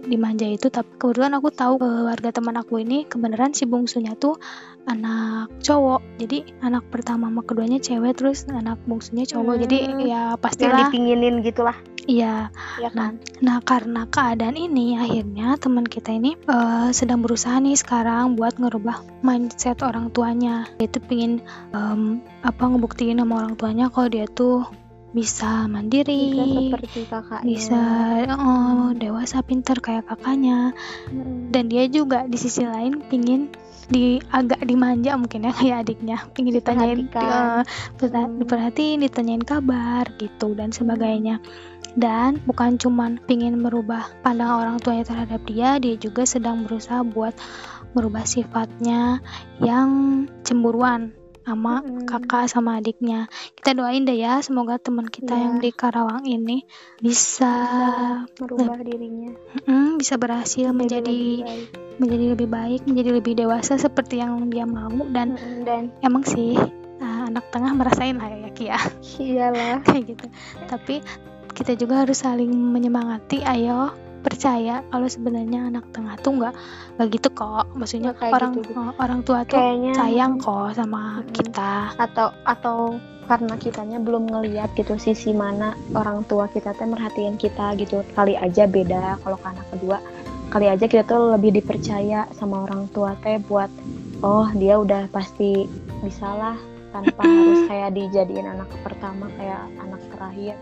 dimanja 0.05 0.45
itu 0.45 0.69
tapi 0.69 0.89
kebetulan 1.01 1.33
aku 1.33 1.49
tahu 1.49 1.81
keluarga 1.81 2.29
teman 2.29 2.53
aku 2.57 2.85
ini 2.85 3.09
kebenaran 3.09 3.53
si 3.57 3.65
bungsunya 3.65 4.13
tuh 4.13 4.37
anak 4.85 5.49
cowok. 5.61 6.01
Jadi 6.21 6.45
anak 6.61 6.85
pertama 6.89 7.29
sama 7.29 7.41
keduanya 7.45 7.77
cewek 7.81 8.17
terus 8.17 8.45
anak 8.49 8.77
bungsunya 8.85 9.25
cowok. 9.25 9.53
Hmm. 9.57 9.61
jadi 9.65 9.77
ya 9.77 10.21
yang 10.33 10.41
pastilah 10.41 10.89
dipinginin 10.89 11.41
gitulah. 11.45 11.77
Iya. 12.09 12.49
Ya 12.81 12.89
Nah, 12.97 13.13
kan? 13.13 13.13
Nah, 13.45 13.57
karena 13.61 14.01
keadaan 14.09 14.57
ini, 14.57 14.97
akhirnya 14.97 15.53
teman 15.61 15.85
kita 15.85 16.09
ini 16.13 16.33
eh, 16.33 16.89
sedang 16.93 17.21
berusaha 17.21 17.61
nih 17.61 17.77
sekarang 17.77 18.33
buat 18.33 18.57
ngerubah 18.57 19.21
mindset 19.21 19.85
orang 19.85 20.09
tuanya. 20.09 20.65
Dia 20.81 20.89
tuh 20.89 21.03
pingin 21.05 21.45
em, 21.73 22.25
apa 22.41 22.63
ngebuktiin 22.65 23.21
sama 23.21 23.45
orang 23.45 23.53
tuanya 23.53 23.93
kalau 23.93 24.09
dia 24.09 24.25
tuh 24.25 24.65
bisa 25.11 25.67
mandiri, 25.67 26.31
bisa 26.31 26.45
seperti 26.47 26.99
kakaknya. 27.07 27.47
Bisa 27.47 27.81
eh, 28.23 28.89
dewasa 28.95 29.43
pinter 29.43 29.77
kayak 29.83 30.07
kakaknya. 30.07 30.71
Mm. 31.11 31.51
Dan 31.51 31.63
dia 31.67 31.85
juga 31.91 32.23
di 32.27 32.39
sisi 32.39 32.63
lain 32.63 33.03
pingin 33.11 33.51
di 33.91 34.23
agak 34.31 34.63
dimanja 34.63 35.19
mungkin 35.19 35.47
ya 35.47 35.51
kayak 35.51 35.77
adiknya. 35.83 36.17
Pingin 36.31 36.55
ditanyain 36.55 36.99
Hmm. 37.11 38.39
diperhatiin 38.39 39.03
ditanyain 39.03 39.43
kabar 39.43 40.07
gitu 40.15 40.55
dan 40.55 40.71
sebagainya. 40.71 41.43
Dan 41.91 42.39
bukan 42.47 42.79
cuman 42.79 43.19
pingin 43.27 43.59
merubah 43.59 44.07
pandangan 44.23 44.63
orang 44.63 44.77
tuanya 44.79 45.03
terhadap 45.03 45.43
dia 45.43 45.75
dia 45.75 45.99
juga 45.99 46.23
sedang 46.23 46.63
berusaha 46.63 47.03
buat 47.03 47.35
merubah 47.91 48.23
sifatnya 48.23 49.19
yang 49.59 50.23
cemburuan 50.47 51.11
sama 51.51 51.83
Mm-mm. 51.83 52.07
kakak 52.07 52.47
sama 52.47 52.79
adiknya. 52.79 53.27
Kita 53.53 53.75
doain 53.75 54.07
deh 54.07 54.15
ya 54.15 54.39
semoga 54.39 54.79
teman 54.79 55.05
kita 55.05 55.35
Iya. 55.35 55.43
yang 55.43 55.55
di 55.59 55.69
Karawang 55.69 56.23
ini 56.23 56.63
bisa 56.97 57.51
merubah 58.39 58.79
dirinya. 58.79 59.35
Mm, 59.67 59.99
bisa 59.99 60.15
berhasil 60.15 60.71
menjadi 60.71 61.11
lebih 61.11 61.43
baik. 61.43 61.67
menjadi 61.99 62.25
lebih 62.33 62.47
baik 62.49 62.81
menjadi 62.87 63.09
lebih 63.13 63.33
dewasa 63.35 63.75
seperti 63.75 64.23
yang 64.23 64.47
dia 64.47 64.63
mau. 64.63 64.95
Dan 65.07 65.35
Mm, 65.35 65.59
dan 65.63 65.81
emang 65.99 66.23
sih 66.23 66.55
ah, 66.97 67.27
anak 67.27 67.51
tengah 67.51 67.75
merasain 67.75 68.15
lah 68.15 68.31
ya 68.31 68.49
Ki 68.51 68.65
ya. 68.67 68.79
Iyalah. 69.19 69.81
Kayak 69.85 70.03
gitu. 70.15 70.25
Tapi 70.65 70.95
kita 71.51 71.75
juga 71.75 72.07
harus 72.07 72.23
saling 72.23 72.47
menyemangati 72.47 73.43
ayo 73.43 73.91
percaya 74.21 74.85
kalau 74.93 75.07
sebenarnya 75.09 75.67
anak 75.73 75.85
tengah 75.91 76.15
tuh 76.21 76.37
nggak 76.37 76.53
nggak 76.97 77.07
gitu 77.17 77.29
kok 77.33 77.65
maksudnya 77.73 78.13
kayak 78.15 78.37
orang 78.37 78.53
gitu. 78.61 78.71
orang 78.77 79.19
tua 79.25 79.41
tuh 79.45 79.57
kayaknya 79.57 79.93
sayang 79.97 80.37
kok 80.37 80.77
sama 80.77 81.19
Mm-mm. 81.19 81.33
kita 81.33 81.73
atau 81.97 82.27
atau 82.45 82.77
karena 83.25 83.55
kitanya 83.55 83.97
belum 84.01 84.27
ngeliat 84.27 84.75
gitu 84.75 84.99
sisi 84.99 85.31
mana 85.31 85.73
orang 85.95 86.27
tua 86.27 86.51
kita 86.51 86.75
teh 86.75 86.85
merhatiin 86.85 87.39
kita 87.39 87.79
gitu 87.79 88.03
kali 88.13 88.35
aja 88.35 88.67
beda 88.67 89.17
kalau 89.23 89.37
ke 89.39 89.47
anak 89.47 89.67
kedua 89.71 89.97
kali 90.51 90.67
aja 90.67 90.83
kita 90.83 91.07
tuh 91.07 91.31
lebih 91.39 91.55
dipercaya 91.55 92.27
sama 92.35 92.67
orang 92.67 92.91
tua 92.91 93.15
teh 93.23 93.39
buat 93.47 93.71
oh 94.19 94.51
dia 94.57 94.77
udah 94.77 95.07
pasti 95.15 95.65
bisa 96.03 96.27
lah 96.27 96.57
tanpa 96.91 97.23
harus 97.39 97.61
kayak 97.71 97.95
dijadiin 97.95 98.51
anak 98.51 98.67
pertama 98.83 99.31
kayak 99.39 99.63
anak 99.79 100.01
terakhir 100.11 100.55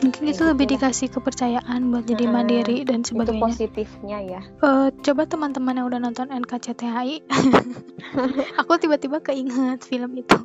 mungkin 0.00 0.22
itu 0.28 0.42
lebih 0.44 0.66
gitulah. 0.68 0.90
dikasih 0.92 1.08
kepercayaan 1.12 1.80
buat 1.92 2.04
jadi 2.08 2.24
mandiri 2.28 2.76
dan 2.84 3.00
itu 3.04 3.12
sebagainya. 3.12 3.42
positifnya 3.42 4.18
ya. 4.24 4.40
Eh, 4.44 4.88
coba 5.04 5.22
teman-teman 5.28 5.76
yang 5.80 5.86
udah 5.88 6.00
nonton 6.00 6.28
NKCTHI 6.32 7.24
aku 8.60 8.72
tiba-tiba 8.80 9.20
keinget 9.20 9.80
film 9.84 10.16
itu. 10.16 10.38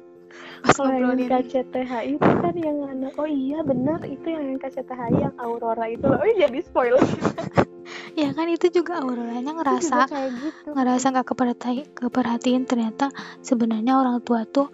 Pas 0.66 0.76
kalau 0.76 0.92
yang 0.92 1.16
ngobrolin. 1.16 1.30
KCTHI 1.30 2.06
itu 2.18 2.30
kan 2.42 2.56
yang 2.58 2.78
anak 2.90 3.14
oh 3.16 3.30
iya 3.30 3.60
benar. 3.64 4.00
Itu 4.04 4.28
yang 4.28 4.60
KCTHI 4.60 5.14
yang 5.20 5.36
Aurora 5.40 5.86
itu. 5.88 6.04
Loh 6.04 6.20
oh 6.20 6.32
jadi 6.36 6.60
spoiler. 6.64 7.02
Ya 8.16 8.32
kan 8.32 8.48
itu 8.48 8.72
juga 8.72 9.04
auroranya 9.04 9.60
ngerasa 9.60 10.08
gitu. 10.08 10.72
ngerasa 10.72 11.06
nggak 11.12 11.28
keperhati 11.36 11.84
keperhatiin 12.00 12.64
ternyata 12.64 13.12
sebenarnya 13.44 14.00
orang 14.00 14.24
tua 14.24 14.48
tuh 14.48 14.72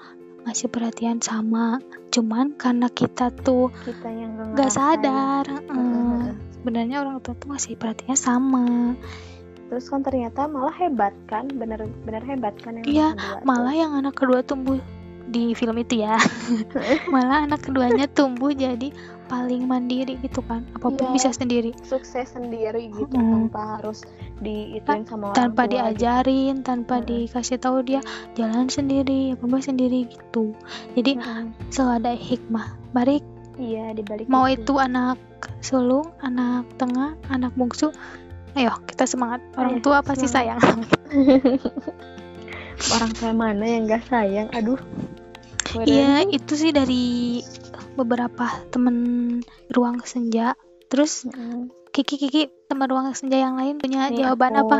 ngasih 0.47 0.67
perhatian 0.69 1.21
sama. 1.21 1.77
Cuman 2.11 2.53
karena 2.57 2.87
kita 2.91 3.31
tuh 3.31 3.69
kita 3.85 4.09
yang 4.09 4.35
nggak 4.55 4.69
ngerasain. 4.69 4.99
sadar 4.99 5.45
sebenarnya 6.51 6.97
orang 7.01 7.17
tua 7.23 7.33
tuh 7.37 7.47
ngasih 7.55 7.73
perhatiannya 7.77 8.17
sama. 8.19 8.67
Terus 9.71 9.87
kan 9.87 10.03
ternyata 10.03 10.51
malah 10.51 10.75
hebat 10.75 11.15
kan? 11.31 11.47
Bener 11.47 11.87
bener 12.03 12.23
hebat 12.27 12.53
kan 12.59 12.81
yang 12.81 12.85
Iya, 12.85 13.07
kedua 13.15 13.39
tuh. 13.39 13.45
malah 13.47 13.73
yang 13.73 13.91
anak 13.95 14.13
kedua 14.19 14.39
tumbuh 14.43 14.77
di 15.31 15.55
film 15.55 15.79
itu 15.79 16.03
ya. 16.03 16.19
Malah 17.13 17.47
anak 17.47 17.63
keduanya 17.63 18.03
tumbuh 18.11 18.51
jadi 18.51 18.91
paling 19.31 19.63
mandiri 19.63 20.19
gitu 20.19 20.43
kan 20.43 20.67
apa 20.75 20.91
pun 20.91 21.07
Iya. 21.07 21.15
bisa 21.15 21.29
sendiri 21.31 21.71
sukses 21.87 22.35
sendiri 22.35 22.91
gitu 22.91 23.15
Mm-mm. 23.15 23.47
tanpa 23.47 23.79
harus 23.79 24.03
diituin 24.43 25.07
sama 25.07 25.31
orang 25.31 25.39
tanpa 25.39 25.61
tua 25.63 25.63
gitu. 25.63 25.75
diajarin 25.79 26.55
tanpa 26.67 26.95
Mm-mm. 26.99 27.31
dikasih 27.31 27.57
tahu 27.63 27.77
dia 27.87 28.03
jalan 28.35 28.67
sendiri 28.67 29.39
apa 29.39 29.57
sendiri 29.63 30.11
gitu 30.11 30.51
jadi 30.99 31.15
Mm-mm. 31.15 31.55
selalu 31.71 31.93
ada 32.03 32.11
hikmah 32.19 32.67
barik 32.91 33.23
iya 33.55 33.95
dibalik 33.95 34.27
mau 34.27 34.51
itu 34.51 34.75
anak 34.75 35.15
sulung 35.63 36.11
anak 36.19 36.67
tengah 36.75 37.15
anak 37.31 37.55
bungsu 37.55 37.95
ayo 38.59 38.75
kita 38.83 39.07
semangat 39.07 39.39
orang 39.55 39.79
Ayo, 39.79 39.83
tua 39.87 40.03
pasti 40.03 40.27
sayang 40.27 40.59
orang 42.99 43.11
tua 43.15 43.31
mana 43.31 43.63
yang 43.63 43.87
gak 43.87 44.03
sayang 44.11 44.51
aduh 44.51 44.75
iya 45.87 46.27
itu 46.27 46.59
sih 46.59 46.75
dari 46.75 47.39
beberapa 47.95 48.47
temen 48.69 48.97
ruang 49.69 50.03
senja. 50.03 50.53
Terus 50.87 51.25
Mm-mm. 51.25 51.71
Kiki 51.91 52.15
Kiki 52.15 52.41
teman 52.67 52.87
ruang 52.87 53.11
senja 53.11 53.35
yang 53.35 53.59
lain 53.59 53.79
punya 53.79 54.07
Nih 54.07 54.23
jawaban 54.23 54.55
aku- 54.55 54.67
apa? 54.71 54.77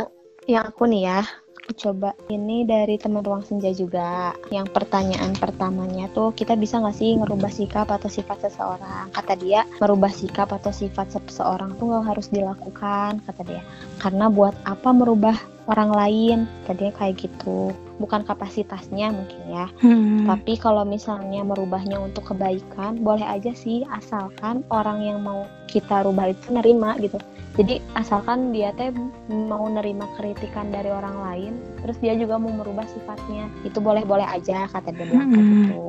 yang 0.48 0.64
aku 0.66 0.90
nih 0.90 1.02
ya 1.06 1.20
aku 1.62 1.72
coba. 1.78 2.10
Ini 2.26 2.66
dari 2.66 2.98
teman 2.98 3.22
ruang 3.22 3.46
senja 3.46 3.70
juga. 3.70 4.34
Yang 4.50 4.74
pertanyaan 4.74 5.30
pertamanya 5.38 6.10
tuh 6.10 6.34
kita 6.34 6.58
bisa 6.58 6.82
nggak 6.82 6.96
sih 6.98 7.14
ngerubah 7.14 7.54
sikap 7.54 7.86
atau 7.86 8.10
sifat 8.10 8.42
seseorang? 8.42 9.14
Kata 9.14 9.38
dia 9.38 9.62
merubah 9.78 10.10
sikap 10.10 10.50
atau 10.50 10.74
sifat 10.74 11.14
seseorang 11.14 11.78
tuh 11.78 11.94
nggak 11.94 12.02
harus 12.10 12.26
dilakukan 12.34 13.22
kata 13.22 13.42
dia. 13.46 13.62
Karena 14.02 14.26
buat 14.26 14.58
apa 14.66 14.90
merubah 14.90 15.38
orang 15.70 15.90
lain 15.94 16.38
tadinya 16.66 16.94
kayak 16.98 17.22
gitu 17.22 17.70
bukan 18.02 18.26
kapasitasnya 18.26 19.14
mungkin 19.14 19.42
ya 19.46 19.66
Hmm. 19.78 20.26
tapi 20.26 20.58
kalau 20.58 20.82
misalnya 20.82 21.46
merubahnya 21.46 21.98
untuk 22.02 22.34
kebaikan, 22.34 22.98
boleh 23.02 23.22
aja 23.22 23.54
sih 23.54 23.86
asalkan 23.94 24.66
orang 24.74 25.02
yang 25.02 25.22
mau 25.22 25.46
kita 25.70 26.02
rubah 26.02 26.34
itu 26.34 26.50
nerima 26.50 26.98
gitu. 26.98 27.18
Jadi 27.52 27.84
asalkan 28.00 28.48
dia 28.48 28.72
teh 28.72 28.88
mau 29.28 29.68
nerima 29.68 30.08
kritikan 30.16 30.72
dari 30.72 30.88
orang 30.88 31.16
lain, 31.20 31.52
terus 31.84 32.00
dia 32.00 32.16
juga 32.16 32.40
mau 32.40 32.48
merubah 32.48 32.88
sifatnya, 32.88 33.44
itu 33.60 33.76
boleh-boleh 33.76 34.24
aja 34.24 34.64
kata 34.72 34.88
dia 34.96 35.04
bilang 35.04 35.28
Mm-mm. 35.28 35.68
gitu. 35.68 35.84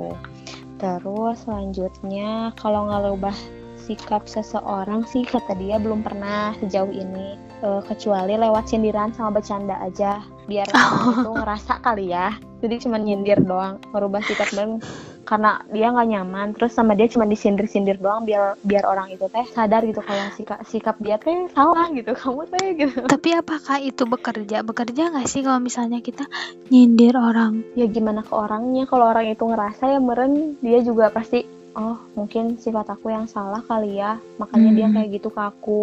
Terus 0.84 1.48
selanjutnya 1.48 2.52
kalau 2.60 2.92
ngerubah 2.92 3.36
sikap 3.80 4.28
seseorang 4.28 5.08
sih 5.08 5.24
kata 5.24 5.56
dia 5.56 5.80
belum 5.80 6.04
pernah 6.04 6.52
sejauh 6.60 6.92
ini 6.92 7.40
Eh, 7.64 7.80
kecuali 7.88 8.36
lewat 8.36 8.68
sindiran 8.68 9.16
sama 9.16 9.40
bercanda 9.40 9.80
aja 9.80 10.20
biar 10.44 10.68
orang 10.76 11.16
itu 11.16 11.32
ngerasa 11.32 11.74
kali 11.80 12.12
ya 12.12 12.36
jadi 12.60 12.76
cuma 12.78 13.00
nyindir 13.00 13.40
doang 13.40 13.80
merubah 13.96 14.20
sikap 14.20 14.52
dan 14.52 14.84
karena 15.24 15.64
dia 15.72 15.88
nggak 15.88 16.10
nyaman 16.12 16.48
terus 16.52 16.76
sama 16.76 16.92
dia 16.92 17.08
cuma 17.08 17.24
disindir-sindir 17.24 17.96
doang 17.96 18.28
biar 18.28 18.60
biar 18.60 18.84
orang 18.84 19.16
itu 19.16 19.32
teh 19.32 19.48
sadar 19.48 19.88
gitu 19.88 20.04
kalau 20.04 20.28
sikap 20.36 20.60
sikap 20.68 21.00
dia 21.00 21.16
teh 21.16 21.48
salah 21.56 21.88
gitu 21.88 22.12
kamu 22.20 22.44
teh 22.52 22.68
gitu 22.76 23.00
Tapi 23.08 23.30
apakah 23.32 23.80
itu 23.80 24.04
bekerja? 24.04 24.60
Bekerja 24.60 25.16
nggak 25.16 25.32
sih 25.32 25.40
kalau 25.40 25.64
misalnya 25.64 26.04
kita 26.04 26.28
nyindir 26.68 27.16
orang? 27.16 27.64
ya 27.80 27.88
gimana 27.88 28.28
ke 28.28 28.36
orangnya 28.36 28.84
kalau 28.84 29.08
orang 29.08 29.32
itu 29.32 29.40
ngerasa 29.40 29.88
ya 29.88 30.04
meren 30.04 30.60
dia 30.60 30.84
juga 30.84 31.08
pasti 31.08 31.48
oh 31.74 31.96
mungkin 32.14 32.60
sifat 32.60 32.92
aku 32.92 33.10
yang 33.10 33.26
salah 33.26 33.64
kali 33.64 33.98
ya 33.98 34.20
makanya 34.36 34.70
dia 34.76 34.88
Hmm. 34.92 34.96
kayak 35.00 35.10
gitu 35.16 35.32
ke 35.32 35.40
aku 35.40 35.80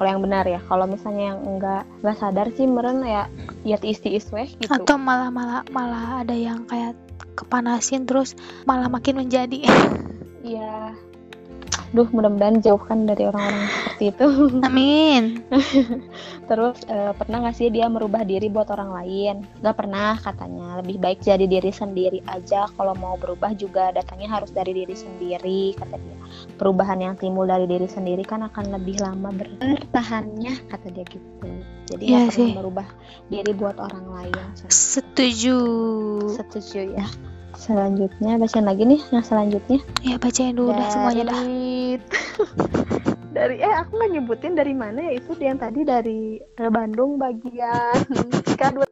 kalau 0.00 0.16
yang 0.16 0.24
benar 0.24 0.48
ya 0.48 0.64
kalau 0.64 0.88
misalnya 0.88 1.36
yang 1.36 1.44
enggak 1.44 1.84
enggak 2.00 2.16
sadar 2.16 2.48
sih 2.56 2.64
meren 2.64 3.04
ya 3.04 3.28
ya 3.68 3.76
tiis-tiis 3.76 4.32
weh 4.32 4.48
gitu 4.56 4.72
Atau 4.72 4.96
malah 4.96 5.28
malah 5.28 5.60
malah 5.68 6.24
ada 6.24 6.32
yang 6.32 6.64
kayak 6.64 6.96
kepanasin 7.36 8.08
terus 8.08 8.32
malah 8.64 8.88
makin 8.88 9.20
menjadi. 9.20 9.60
Iya. 10.40 10.96
Duh 11.90 12.06
mudah-mudahan 12.14 12.62
jauhkan 12.62 13.02
dari 13.02 13.26
orang-orang 13.26 13.66
seperti 13.66 14.04
itu. 14.14 14.26
Amin. 14.66 15.22
Terus 16.50 16.78
uh, 16.86 17.12
pernah 17.18 17.42
nggak 17.42 17.56
sih 17.58 17.68
dia 17.70 17.90
merubah 17.90 18.22
diri 18.22 18.46
buat 18.46 18.70
orang 18.70 18.90
lain? 18.94 19.34
Nggak 19.58 19.76
pernah 19.76 20.14
katanya. 20.22 20.78
Lebih 20.82 20.96
baik 21.02 21.18
jadi 21.22 21.44
diri 21.50 21.72
sendiri 21.74 22.22
aja. 22.30 22.70
Kalau 22.70 22.94
mau 22.94 23.18
berubah 23.18 23.54
juga 23.58 23.90
datangnya 23.90 24.30
harus 24.38 24.54
dari 24.54 24.70
diri 24.70 24.94
sendiri 24.94 25.74
kata 25.74 25.98
dia. 25.98 26.16
Perubahan 26.54 27.02
yang 27.02 27.14
timbul 27.18 27.50
dari 27.50 27.66
diri 27.66 27.90
sendiri 27.90 28.22
kan 28.22 28.46
akan 28.46 28.70
lebih 28.70 29.02
lama 29.02 29.34
bertahannya 29.34 30.70
kata 30.70 30.86
dia 30.94 31.04
gitu. 31.10 31.50
Jadi 31.90 32.04
pernah 32.06 32.30
sih. 32.30 32.50
merubah 32.54 32.86
diri 33.26 33.50
buat 33.50 33.74
orang 33.82 34.06
lain 34.14 34.42
setuju. 34.70 35.58
Setuju 36.38 36.94
ya 36.94 37.06
selanjutnya 37.60 38.40
bacain 38.40 38.64
lagi 38.64 38.82
nih 38.88 39.00
yang 39.12 39.24
selanjutnya. 39.24 39.78
Ya 40.00 40.16
bacain 40.16 40.56
dulu 40.56 40.72
dah 40.72 40.88
semuanya 40.88 41.24
dah. 41.28 41.40
Dari 43.36 43.56
eh 43.62 43.74
aku 43.78 43.94
nggak 43.94 44.10
nyebutin 44.10 44.58
dari 44.58 44.74
mana 44.74 45.06
ya 45.06 45.12
itu 45.22 45.38
yang 45.38 45.54
tadi 45.54 45.86
dari 45.86 46.42
eh, 46.42 46.70
Bandung 46.72 47.14
bagian 47.14 48.02
K2 48.58 48.82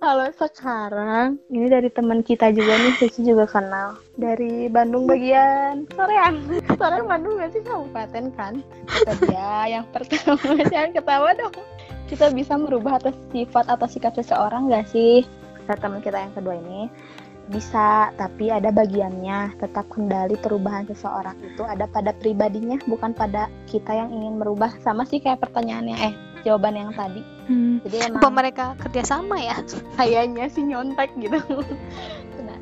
kalau 0.00 0.28
sekarang. 0.40 1.40
Ini 1.48 1.66
dari 1.72 1.88
teman 1.88 2.20
kita 2.20 2.52
juga 2.52 2.76
nih 2.76 2.94
Cici 3.00 3.24
juga 3.24 3.48
kenal. 3.48 3.96
Dari 4.16 4.68
Bandung 4.68 5.08
bagian 5.08 5.88
Soreang. 5.96 6.36
Soreang 6.76 7.06
Bandung 7.08 7.40
nggak 7.40 7.50
sih 7.56 7.62
kabupaten 7.64 8.24
kan? 8.36 8.54
Dia 9.24 9.80
yang 9.80 9.86
pertama 9.90 10.60
jangan 10.68 10.90
ketawa 10.92 11.30
dong. 11.36 11.56
Kita 12.06 12.30
bisa 12.30 12.54
merubah 12.54 13.02
atas 13.02 13.16
sifat 13.34 13.66
atau 13.66 13.86
sikap 13.90 14.14
seseorang 14.14 14.70
nggak 14.70 14.86
sih 14.92 15.26
teman 15.74 15.98
kita 15.98 16.22
yang 16.22 16.32
kedua 16.38 16.54
ini 16.54 16.86
bisa, 17.46 18.10
tapi 18.18 18.50
ada 18.50 18.74
bagiannya. 18.74 19.58
Tetap 19.62 19.86
kendali 19.90 20.34
perubahan 20.38 20.86
seseorang 20.90 21.38
itu 21.42 21.62
ada 21.62 21.86
pada 21.86 22.10
pribadinya, 22.14 22.78
bukan 22.90 23.14
pada 23.14 23.46
kita 23.70 23.94
yang 23.94 24.10
ingin 24.10 24.38
merubah. 24.38 24.74
Sama 24.82 25.06
sih 25.06 25.22
kayak 25.22 25.42
pertanyaannya, 25.42 25.96
eh 25.98 26.14
jawaban 26.46 26.78
yang 26.78 26.90
tadi. 26.94 27.22
hmm. 27.50 27.82
Jadi 27.86 27.96
apa 28.02 28.06
emang 28.22 28.34
mereka 28.34 28.64
kerjasama 28.78 29.38
ya 29.42 29.58
kayaknya 29.98 30.46
sih 30.46 30.62
nyontek 30.62 31.10
gitu. 31.18 31.38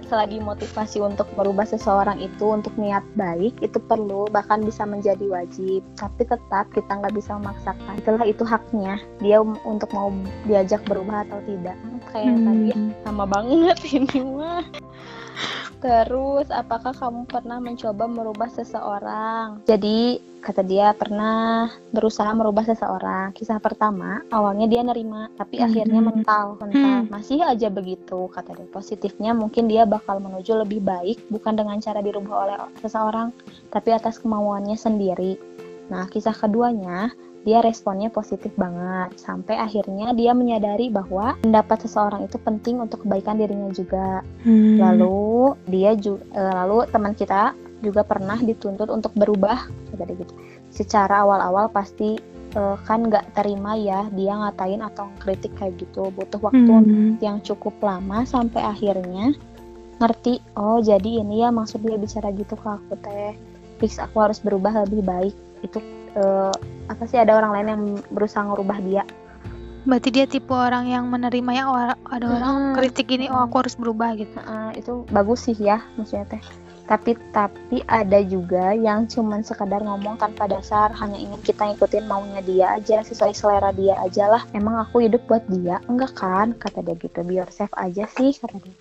Selagi 0.05 0.39
motivasi 0.39 1.01
untuk 1.01 1.27
merubah 1.35 1.65
seseorang 1.65 2.21
itu 2.21 2.45
untuk 2.45 2.77
niat 2.77 3.03
baik 3.17 3.57
itu 3.59 3.81
perlu 3.81 4.29
bahkan 4.29 4.61
bisa 4.61 4.85
menjadi 4.85 5.25
wajib. 5.27 5.81
Tapi 5.97 6.23
tetap 6.25 6.69
kita 6.71 6.93
nggak 6.93 7.17
bisa 7.17 7.35
memaksakan. 7.37 7.99
Itulah 7.99 8.25
itu 8.25 8.45
haknya 8.45 9.01
dia 9.19 9.41
um- 9.41 9.61
untuk 9.65 9.89
mau 9.91 10.13
diajak 10.45 10.85
berubah 10.85 11.25
atau 11.25 11.41
tidak. 11.49 11.75
Hmm, 11.81 12.01
Kayak 12.13 12.25
yang 12.25 12.39
tadi 12.45 12.65
ya 12.69 12.77
Hmm. 12.77 12.93
sama 13.03 13.25
banget 13.25 13.79
ini 13.97 14.19
mah. 14.23 14.65
Terus, 15.85 16.49
apakah 16.49 16.97
kamu 16.97 17.29
pernah 17.29 17.61
mencoba 17.61 18.09
merubah 18.09 18.49
seseorang? 18.49 19.61
Jadi, 19.69 20.17
kata 20.41 20.65
dia 20.65 20.97
pernah 20.97 21.69
berusaha 21.93 22.33
merubah 22.33 22.65
seseorang. 22.65 23.37
Kisah 23.37 23.61
pertama, 23.61 24.25
awalnya 24.33 24.65
dia 24.65 24.81
nerima, 24.81 25.29
tapi 25.37 25.61
Hmm. 25.61 25.69
akhirnya 25.69 26.01
mental, 26.01 26.57
mental. 26.57 27.05
Hmm. 27.05 27.13
Masih 27.13 27.45
aja 27.45 27.69
begitu, 27.69 28.33
kata 28.33 28.57
dia. 28.57 28.65
Positifnya 28.73 29.37
mungkin 29.37 29.69
dia 29.69 29.85
bakal 29.85 30.25
menuju 30.25 30.65
lebih 30.65 30.81
baik, 30.81 31.21
bukan 31.29 31.53
dengan 31.53 31.77
cara 31.85 32.01
dirubah 32.01 32.35
oleh 32.49 32.57
seseorang, 32.81 33.29
tapi 33.69 33.93
atas 33.93 34.17
kemauannya 34.17 34.81
sendiri. 34.81 35.37
Nah, 35.93 36.09
kisah 36.09 36.33
keduanya, 36.33 37.13
dia 37.45 37.61
responnya 37.61 38.09
positif 38.09 38.51
banget 38.57 39.21
sampai 39.21 39.61
akhirnya 39.61 40.17
dia 40.17 40.33
menyadari 40.33 40.89
bahwa 40.89 41.37
pendapat 41.45 41.85
seseorang 41.85 42.25
itu 42.25 42.41
penting 42.41 42.81
untuk 42.81 43.05
kebaikan 43.05 43.37
dirinya 43.37 43.69
juga. 43.69 44.25
Hmm. 44.43 44.81
Lalu 44.81 45.53
dia 45.69 45.93
juga 45.93 46.25
lalu 46.33 46.89
teman 46.89 47.13
kita 47.13 47.53
juga 47.85 48.01
pernah 48.01 48.41
dituntut 48.41 48.89
untuk 48.89 49.13
berubah 49.13 49.69
dia 49.93 50.09
gitu. 50.09 50.33
Secara 50.73 51.21
awal-awal 51.23 51.69
pasti 51.69 52.17
eh, 52.57 52.77
kan 52.89 53.13
nggak 53.13 53.37
terima 53.37 53.77
ya 53.77 54.09
dia 54.17 54.33
ngatain 54.41 54.81
atau 54.81 55.13
kritik 55.21 55.53
kayak 55.61 55.77
gitu 55.77 56.09
butuh 56.17 56.41
waktu 56.41 56.65
Hmm. 56.65 57.21
yang 57.21 57.45
cukup 57.45 57.77
lama 57.85 58.25
sampai 58.25 58.65
akhirnya 58.65 59.37
ngerti 60.01 60.43
oh 60.59 60.83
jadi 60.83 61.23
ini 61.23 61.47
ya 61.47 61.55
maksud 61.55 61.83
dia 61.85 61.95
bicara 61.95 62.35
gitu 62.35 62.59
ke 62.59 62.67
aku 62.67 62.95
teh 62.99 63.39
fix 63.79 63.99
aku 64.03 64.17
harus 64.19 64.43
berubah 64.43 64.87
lebih 64.87 65.07
baik 65.07 65.35
itu 65.63 65.79
eh, 66.15 66.55
apa 66.89 67.05
sih 67.09 67.19
ada 67.19 67.37
orang 67.37 67.53
lain 67.55 67.69
yang 67.69 67.83
berusaha 68.13 68.45
ngerubah 68.45 68.79
dia? 68.85 69.03
Berarti 69.85 70.09
dia 70.09 70.25
tipe 70.25 70.49
orang 70.57 70.89
yang 70.89 71.05
menerima 71.13 71.53
yang 71.53 71.69
orang 71.69 71.99
ada 72.09 72.25
orang 72.25 72.55
Hmm. 72.57 72.75
kritik 72.81 73.13
ini 73.13 73.29
oh 73.29 73.45
aku 73.45 73.61
harus 73.61 73.77
berubah 73.77 74.17
gitu. 74.17 74.33
Heeh, 74.33 74.81
itu 74.81 75.05
bagus 75.13 75.45
sih 75.45 75.57
ya 75.61 75.85
maksudnya 76.01 76.25
teh. 76.25 76.43
Tapi 76.85 77.17
tapi 77.33 77.81
ada 77.89 78.21
juga 78.25 78.73
yang 78.77 79.09
cuman 79.09 79.41
sekadar 79.45 79.81
ngomong 79.85 80.21
tanpa 80.21 80.49
dasar 80.49 80.93
hanya 81.01 81.17
ingin 81.17 81.41
kita 81.41 81.69
ngikutin 81.69 82.05
maunya 82.05 82.41
dia 82.45 82.67
aja 82.77 83.01
sesuai 83.05 83.33
selera 83.37 83.73
dia 83.77 83.97
aja 84.01 84.29
lah. 84.29 84.43
Emang 84.57 84.81
aku 84.81 85.05
hidup 85.05 85.25
buat 85.29 85.45
dia? 85.53 85.81
Enggak 85.89 86.17
kan 86.17 86.57
kata 86.57 86.81
dia 86.81 86.97
gitu. 86.97 87.21
Biar 87.25 87.49
safe 87.53 87.73
aja 87.77 88.09
sih 88.09 88.33
kata 88.37 88.57
dia. 88.61 88.77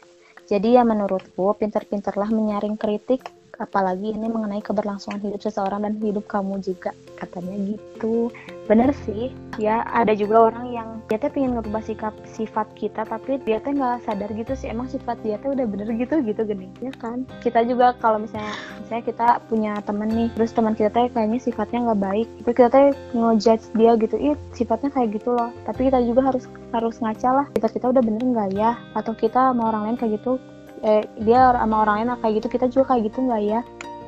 Jadi 0.47 0.75
ya 0.75 0.83
menurutku 0.83 1.55
pinter-pinterlah 1.55 2.27
menyaring 2.27 2.75
kritik 2.75 3.27
apalagi 3.61 4.17
ini 4.17 4.25
mengenai 4.25 4.65
keberlangsungan 4.65 5.21
hidup 5.21 5.41
seseorang 5.45 5.85
dan 5.85 5.93
hidup 6.01 6.25
kamu 6.25 6.57
juga. 6.65 6.89
Katanya 7.21 7.53
gitu. 7.77 8.33
Bener 8.65 8.89
sih. 9.05 9.29
Ya 9.61 9.85
ada 9.93 10.17
juga 10.17 10.49
orang 10.49 10.73
yang 10.73 10.89
dia 11.05 11.21
tuh 11.21 11.29
pengen 11.29 11.61
ngerubah 11.61 11.85
sikap 11.85 12.13
sifat 12.25 12.65
kita 12.73 13.05
tapi 13.05 13.37
dia 13.45 13.61
tuh 13.61 13.77
nggak 13.77 14.09
sadar 14.09 14.29
gitu 14.33 14.57
sih. 14.57 14.73
Emang 14.73 14.89
sifat 14.89 15.21
dia 15.21 15.37
tuh 15.45 15.53
udah 15.53 15.69
bener 15.69 15.87
gitu 15.93 16.25
gitu 16.25 16.41
gini 16.41 16.67
ya 16.81 16.89
kan. 16.97 17.29
Kita 17.45 17.61
juga 17.61 17.93
kalau 18.01 18.25
misalnya 18.25 18.57
misalnya 18.81 19.05
kita 19.05 19.27
punya 19.45 19.73
temen 19.85 20.09
nih 20.09 20.29
terus 20.33 20.51
teman 20.57 20.73
kita 20.73 20.89
tuh 20.89 21.13
kayaknya 21.13 21.37
sifatnya 21.37 21.93
nggak 21.93 22.01
baik. 22.01 22.27
Tapi 22.41 22.51
kita 22.57 22.69
tuh 22.73 22.87
ngejudge 23.13 23.65
dia 23.77 23.91
gitu 24.01 24.15
ih 24.17 24.35
sifatnya 24.57 24.89
kayak 24.89 25.21
gitu 25.21 25.29
loh. 25.37 25.53
Tapi 25.69 25.93
kita 25.93 26.01
juga 26.01 26.33
harus 26.33 26.49
harus 26.73 26.97
ngaca 26.97 27.29
lah 27.29 27.45
sifat 27.53 27.71
kita 27.77 27.85
udah 27.93 28.01
bener 28.01 28.23
nggak 28.25 28.49
ya? 28.57 28.73
Atau 28.97 29.13
kita 29.13 29.53
sama 29.53 29.69
orang 29.69 29.93
lain 29.93 29.97
kayak 30.01 30.17
gitu 30.17 30.41
eh, 30.83 31.03
dia 31.23 31.55
sama 31.55 31.75
orang 31.87 31.95
lain 32.03 32.09
kayak 32.19 32.33
gitu 32.43 32.47
kita 32.51 32.65
juga 32.69 32.93
kayak 32.93 33.09
gitu 33.09 33.23
nggak 33.23 33.41
ya? 33.43 33.61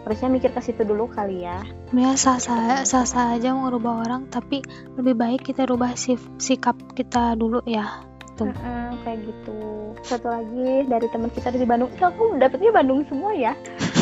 Harusnya 0.05 0.29
mikir 0.29 0.53
ke 0.53 0.61
situ 0.61 0.85
dulu 0.85 1.09
kali 1.09 1.41
ya. 1.47 1.65
Ya 1.89 2.13
sah 2.13 2.37
sah 2.37 2.85
sah 2.85 3.09
sah 3.09 3.33
aja 3.33 3.57
mau 3.57 3.73
rubah 3.73 4.05
orang 4.05 4.29
tapi 4.29 4.61
lebih 5.01 5.17
baik 5.17 5.41
kita 5.49 5.65
rubah 5.65 5.97
sif- 5.97 6.29
sikap 6.37 6.77
kita 6.93 7.33
dulu 7.33 7.65
ya. 7.65 8.05
Tuh. 8.37 8.51
Mm-mm, 8.51 9.01
kayak 9.01 9.19
gitu. 9.25 9.57
Satu 10.03 10.27
lagi 10.29 10.85
dari 10.85 11.07
teman 11.09 11.31
kita 11.31 11.49
dari 11.49 11.65
Bandung. 11.65 11.89
Ih, 11.95 12.03
aku 12.05 12.35
dapetnya 12.37 12.69
Bandung 12.69 13.01
semua 13.09 13.31
ya? 13.33 13.55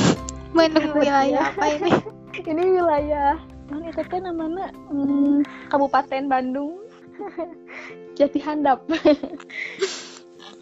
Bandung 0.58 1.00
ya. 1.00 1.24
wilayah 1.30 1.44
apa 1.54 1.66
ini? 1.70 1.92
Ini 2.52 2.64
wilayah. 2.82 3.38
Mana 3.70 3.94
itu 3.94 4.02
teh 4.10 4.20
namanya? 4.20 4.74
Hmm, 4.90 5.46
Kabupaten 5.70 6.26
Bandung. 6.28 6.82
Jati 8.18 8.42
Handap 8.42 8.86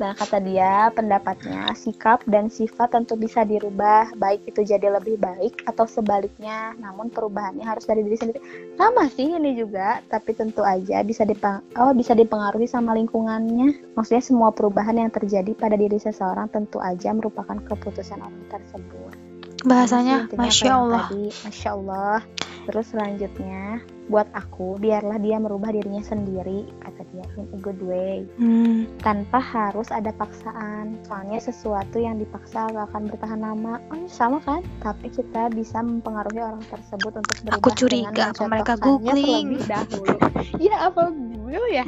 Nah, 0.02 0.18
kata 0.18 0.42
dia, 0.42 0.90
pendapatnya, 0.98 1.78
sikap 1.78 2.26
dan 2.26 2.50
sifat 2.50 2.98
tentu 2.98 3.14
bisa 3.14 3.46
dirubah, 3.46 4.18
baik 4.18 4.50
itu 4.50 4.66
jadi 4.66 4.90
lebih 4.98 5.22
baik 5.22 5.62
atau 5.70 5.86
sebaliknya. 5.86 6.74
Namun 6.82 7.14
perubahannya 7.14 7.62
harus 7.62 7.86
dari 7.86 8.02
diri 8.02 8.18
sendiri. 8.18 8.42
Sama 8.82 9.06
sih 9.14 9.30
ini 9.30 9.54
juga, 9.54 10.02
tapi 10.10 10.34
tentu 10.34 10.66
aja 10.66 11.06
bisa 11.06 11.22
dipeng 11.22 11.62
oh, 11.78 11.94
bisa 11.94 12.18
dipengaruhi 12.18 12.66
sama 12.66 12.98
lingkungannya. 12.98 13.94
Maksudnya 13.94 14.26
semua 14.26 14.50
perubahan 14.50 14.98
yang 14.98 15.14
terjadi 15.14 15.54
pada 15.54 15.78
diri 15.78 16.02
seseorang 16.02 16.50
tentu 16.50 16.82
aja 16.82 17.14
merupakan 17.14 17.62
keputusan 17.62 18.26
orang 18.26 18.46
tersebut. 18.50 19.14
bahasanya 19.62 20.26
masya 20.34 20.82
Allah 20.82 21.06
tadi, 21.14 21.30
masya 21.46 21.70
Allah. 21.78 22.18
Terus 22.66 22.86
selanjutnya, 22.90 23.86
buat 24.12 24.28
aku, 24.36 24.76
biarlah 24.84 25.16
dia 25.24 25.40
merubah 25.40 25.72
dirinya 25.72 26.04
sendiri, 26.04 26.68
kata 26.84 27.02
dia, 27.16 27.24
in 27.40 27.48
a 27.56 27.60
good 27.64 27.80
way 27.80 28.28
hmm. 28.36 28.84
tanpa 29.00 29.40
harus 29.40 29.88
ada 29.88 30.12
paksaan. 30.12 31.00
Soalnya 31.08 31.40
sesuatu 31.40 31.96
yang 31.98 32.20
dipaksa 32.20 32.68
gak 32.76 32.92
akan 32.92 33.08
bertahan 33.08 33.40
lama. 33.40 33.80
Oh, 33.88 33.96
iya, 33.96 34.12
sama 34.12 34.44
kan? 34.44 34.62
Tapi 34.84 35.08
kita 35.08 35.48
bisa 35.56 35.80
mempengaruhi 35.80 36.44
orang 36.44 36.64
tersebut 36.68 37.24
untuk 37.24 37.36
berubah 37.48 37.56
Aku 37.64 37.70
curiga 37.72 38.24
apa 38.36 38.44
mereka 38.52 38.74
mencocokkannya 38.76 39.16
googling. 39.16 39.48
terlebih 39.48 39.64
dahulu. 39.72 40.16
Iya, 40.60 40.76
apa 40.92 41.02
Google 41.16 41.68
ya? 41.72 41.86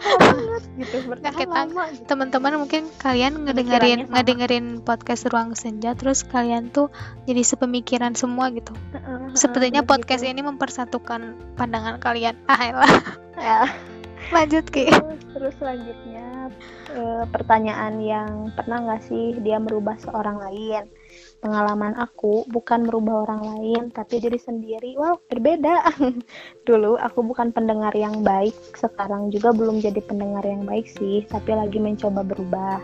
Banget 0.00 0.64
gitu, 0.80 0.96
bertahan 1.06 1.36
Kita- 1.36 1.54
lama 1.68 1.84
gitu. 1.92 2.04
teman-teman 2.08 2.52
mungkin 2.60 2.82
kalian 2.98 3.44
ngedengerin 3.44 4.08
ngedengerin 4.08 4.66
podcast 4.80 5.28
ruang 5.28 5.52
senja 5.52 5.92
terus 5.92 6.24
kalian 6.24 6.72
tuh 6.72 6.88
jadi 7.28 7.44
sepemikiran 7.44 8.16
semua 8.16 8.48
gitu 8.52 8.72
sepertinya 9.36 9.84
podcast 9.84 10.24
gitu. 10.24 10.32
ini 10.32 10.40
mempersatukan 10.44 11.36
pandangan 11.56 12.00
kalian 12.00 12.36
ah. 12.48 12.58
Ya. 13.40 13.60
Lanjut 14.30 14.64
ki. 14.70 14.86
Terus, 15.30 15.54
selanjutnya 15.58 16.50
eh, 16.90 17.24
pertanyaan 17.30 18.02
yang 18.02 18.50
pernah 18.54 18.82
nggak 18.82 19.02
sih 19.06 19.38
dia 19.42 19.58
merubah 19.62 19.94
seorang 20.02 20.42
lain? 20.42 20.90
Pengalaman 21.40 21.96
aku 21.96 22.44
bukan 22.50 22.84
merubah 22.84 23.24
orang 23.26 23.42
lain 23.56 23.82
tapi 23.94 24.20
diri 24.20 24.36
sendiri. 24.36 24.98
Wow 24.98 25.22
berbeda. 25.30 25.88
Dulu 26.68 27.00
aku 27.00 27.24
bukan 27.24 27.54
pendengar 27.54 27.94
yang 27.96 28.20
baik 28.20 28.54
sekarang 28.76 29.32
juga 29.32 29.54
belum 29.54 29.80
jadi 29.80 30.02
pendengar 30.04 30.44
yang 30.44 30.66
baik 30.66 30.86
sih 30.86 31.24
tapi 31.30 31.54
lagi 31.54 31.78
mencoba 31.80 32.26
berubah. 32.26 32.82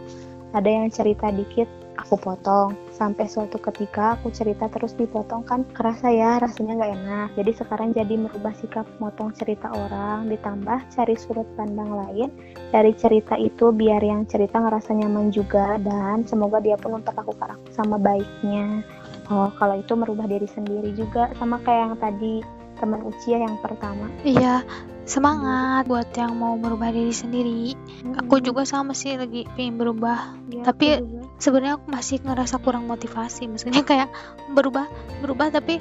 Ada 0.57 0.69
yang 0.71 0.89
cerita 0.89 1.29
dikit 1.29 1.69
aku 2.01 2.17
potong 2.17 2.86
sampai 2.97 3.29
suatu 3.29 3.61
ketika 3.61 4.17
aku 4.17 4.33
cerita 4.33 4.73
terus 4.73 4.97
dipotong 4.97 5.45
kan 5.45 5.69
kerasa 5.77 6.09
ya 6.09 6.41
rasanya 6.41 6.81
nggak 6.81 6.93
enak. 6.97 7.29
Jadi 7.37 7.51
sekarang 7.53 7.93
jadi 7.93 8.15
merubah 8.17 8.57
sikap 8.57 8.89
motong 8.97 9.37
cerita 9.37 9.69
orang 9.69 10.33
ditambah 10.33 10.89
cari 10.89 11.15
sudut 11.21 11.45
pandang 11.61 11.93
lain 11.93 12.33
dari 12.73 12.97
cerita 12.97 13.37
itu 13.37 13.69
biar 13.69 14.01
yang 14.01 14.25
cerita 14.25 14.57
ngerasa 14.57 14.97
nyaman 14.97 15.29
juga 15.29 15.77
dan 15.85 16.25
semoga 16.25 16.59
dia 16.65 16.81
pun 16.81 16.97
memperlakukan 16.97 17.61
aku 17.61 17.69
sama 17.77 18.01
baiknya. 18.01 18.81
Oh 19.29 19.53
kalau 19.61 19.77
itu 19.77 19.93
merubah 19.93 20.25
diri 20.25 20.49
sendiri 20.49 20.97
juga 20.97 21.29
sama 21.37 21.61
kayak 21.61 21.93
yang 21.93 21.97
tadi 22.01 22.35
teman 22.81 23.05
ucia 23.05 23.45
yang 23.45 23.57
pertama. 23.61 24.09
Iya 24.25 24.65
semangat 25.07 25.87
buat 25.87 26.11
yang 26.13 26.35
mau 26.35 26.55
merubah 26.55 26.91
diri 26.91 27.11
sendiri. 27.11 27.79
Aku 28.19 28.39
juga 28.39 28.67
sama 28.67 28.91
sih 28.91 29.15
lagi 29.15 29.47
pengen 29.55 29.79
berubah. 29.79 30.35
Ya, 30.51 30.67
Tapi- 30.67 30.99
sebenarnya 31.39 31.79
aku 31.79 31.87
masih 31.89 32.21
ngerasa 32.21 32.59
kurang 32.59 32.85
motivasi. 32.85 33.47
Maksudnya 33.47 33.87
kayak 33.89 34.11
berubah 34.51 34.91
berubah 35.19 35.49
tapi 35.49 35.79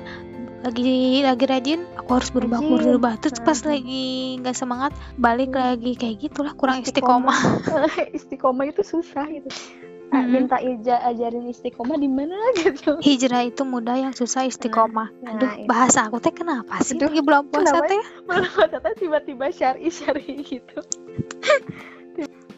lagi 0.62 1.22
lagi 1.22 1.46
rajin 1.46 1.82
aku 1.94 2.10
harus 2.12 2.30
berubah 2.30 2.58
aku 2.58 2.72
harus 2.74 2.88
berubah. 2.88 3.14
Terus 3.18 3.38
pas 3.40 3.60
Hmm. 3.60 3.70
lagi 3.70 4.06
nggak 4.40 4.56
semangat 4.56 4.92
balik 5.16 5.54
Hmm. 5.54 5.74
lagi 5.74 5.92
kayak 5.94 6.16
gitulah 6.22 6.54
kurang 6.54 6.82
Istiqomah. 6.82 7.38
istiqomah. 7.38 8.10
Istiqomah 8.18 8.66
itu 8.66 8.82
susah 8.82 9.26
Ah, 10.16 10.24
Mm-mm. 10.24 10.32
minta 10.32 10.58
ija 10.64 10.96
ajarin 11.04 11.52
istiqomah 11.52 12.00
di 12.00 12.08
mana 12.08 12.40
gitu. 12.64 12.96
Hijrah 13.04 13.44
itu 13.44 13.68
mudah 13.68 14.00
yang 14.00 14.14
susah 14.16 14.48
istiqomah. 14.48 15.12
Nah, 15.20 15.36
aduh 15.36 15.52
itu. 15.52 15.68
bahasa 15.68 16.08
aku 16.08 16.24
teh 16.24 16.32
kenapa 16.32 16.80
sih 16.80 16.96
lagi 16.96 17.20
bulan 17.20 17.44
puasa 17.52 17.84
teh? 17.84 18.00
malah 18.24 18.48
kata 18.48 18.96
tiba-tiba 18.96 19.52
syari 19.52 19.92
syari 19.92 20.40
gitu. 20.40 20.80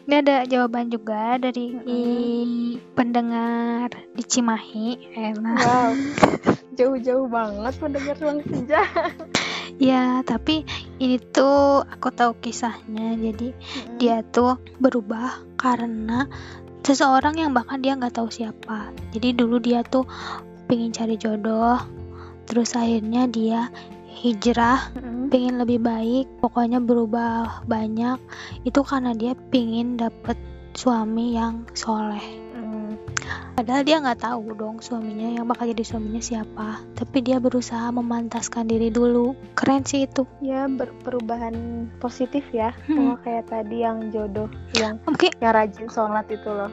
Ini 0.08 0.24
ada 0.24 0.46
jawaban 0.46 0.88
juga 0.88 1.36
dari 1.36 1.74
Mm-mm. 1.76 2.94
pendengar 2.96 3.92
di 4.14 4.22
Cimahi 4.22 5.12
Ella 5.12 5.52
wow 5.58 5.92
jauh-jauh 6.78 7.26
banget 7.26 7.74
mendengar 7.82 8.14
ruang 8.16 8.40
senja. 8.46 8.86
Ya 9.76 10.22
tapi 10.22 10.62
ini 10.96 11.18
tuh 11.20 11.84
aku 11.84 12.08
tahu 12.08 12.38
kisahnya. 12.40 13.18
Jadi 13.18 13.52
dia 14.00 14.22
tuh 14.24 14.56
berubah 14.78 15.42
karena 15.58 16.24
seseorang 16.88 17.36
yang 17.36 17.52
bahkan 17.52 17.84
dia 17.84 17.92
nggak 17.92 18.16
tahu 18.16 18.32
siapa 18.32 18.88
jadi 19.12 19.36
dulu 19.36 19.60
dia 19.60 19.84
tuh 19.84 20.08
pengen 20.64 20.88
cari 20.88 21.20
jodoh 21.20 21.76
terus 22.48 22.72
akhirnya 22.72 23.28
dia 23.28 23.68
hijrah 24.08 24.88
Mm-mm. 24.96 25.28
pengen 25.28 25.60
lebih 25.60 25.84
baik 25.84 26.24
pokoknya 26.40 26.80
berubah 26.80 27.60
banyak 27.68 28.16
itu 28.64 28.80
karena 28.80 29.12
dia 29.12 29.36
pengen 29.52 30.00
dapet 30.00 30.40
suami 30.78 31.34
yang 31.34 31.66
soleh. 31.74 32.47
Padahal 33.56 33.82
dia 33.82 33.96
nggak 34.00 34.20
tahu 34.22 34.54
dong 34.54 34.76
suaminya 34.78 35.28
yang 35.38 35.46
bakal 35.48 35.68
jadi 35.68 35.84
suaminya 35.84 36.22
siapa. 36.22 36.82
Tapi 36.94 37.18
dia 37.22 37.38
berusaha 37.42 37.90
memantaskan 37.90 38.68
diri 38.70 38.88
dulu. 38.88 39.34
Keren 39.58 39.82
sih 39.84 40.06
itu. 40.06 40.24
Ya 40.44 40.66
ber- 40.66 40.94
perubahan 41.02 41.86
positif 41.98 42.44
ya. 42.52 42.72
Hmm. 42.86 42.96
sama 42.98 43.14
kayak 43.24 43.44
tadi 43.50 43.84
yang 43.84 44.10
jodoh 44.10 44.48
yang 44.76 44.98
mungkin 45.04 45.30
yang 45.38 45.52
rajin 45.54 45.88
sholat 45.90 46.26
itu 46.30 46.48
loh. 46.48 46.70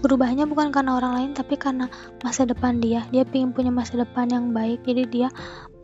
Berubahnya 0.00 0.44
bukan 0.48 0.70
karena 0.70 0.96
orang 0.98 1.12
lain 1.18 1.30
tapi 1.36 1.58
karena 1.58 1.88
masa 2.20 2.44
depan 2.48 2.78
dia. 2.78 3.04
Dia 3.12 3.24
pengen 3.28 3.52
punya 3.52 3.70
masa 3.72 4.00
depan 4.00 4.30
yang 4.30 4.50
baik. 4.52 4.82
Jadi 4.84 5.04
dia 5.08 5.28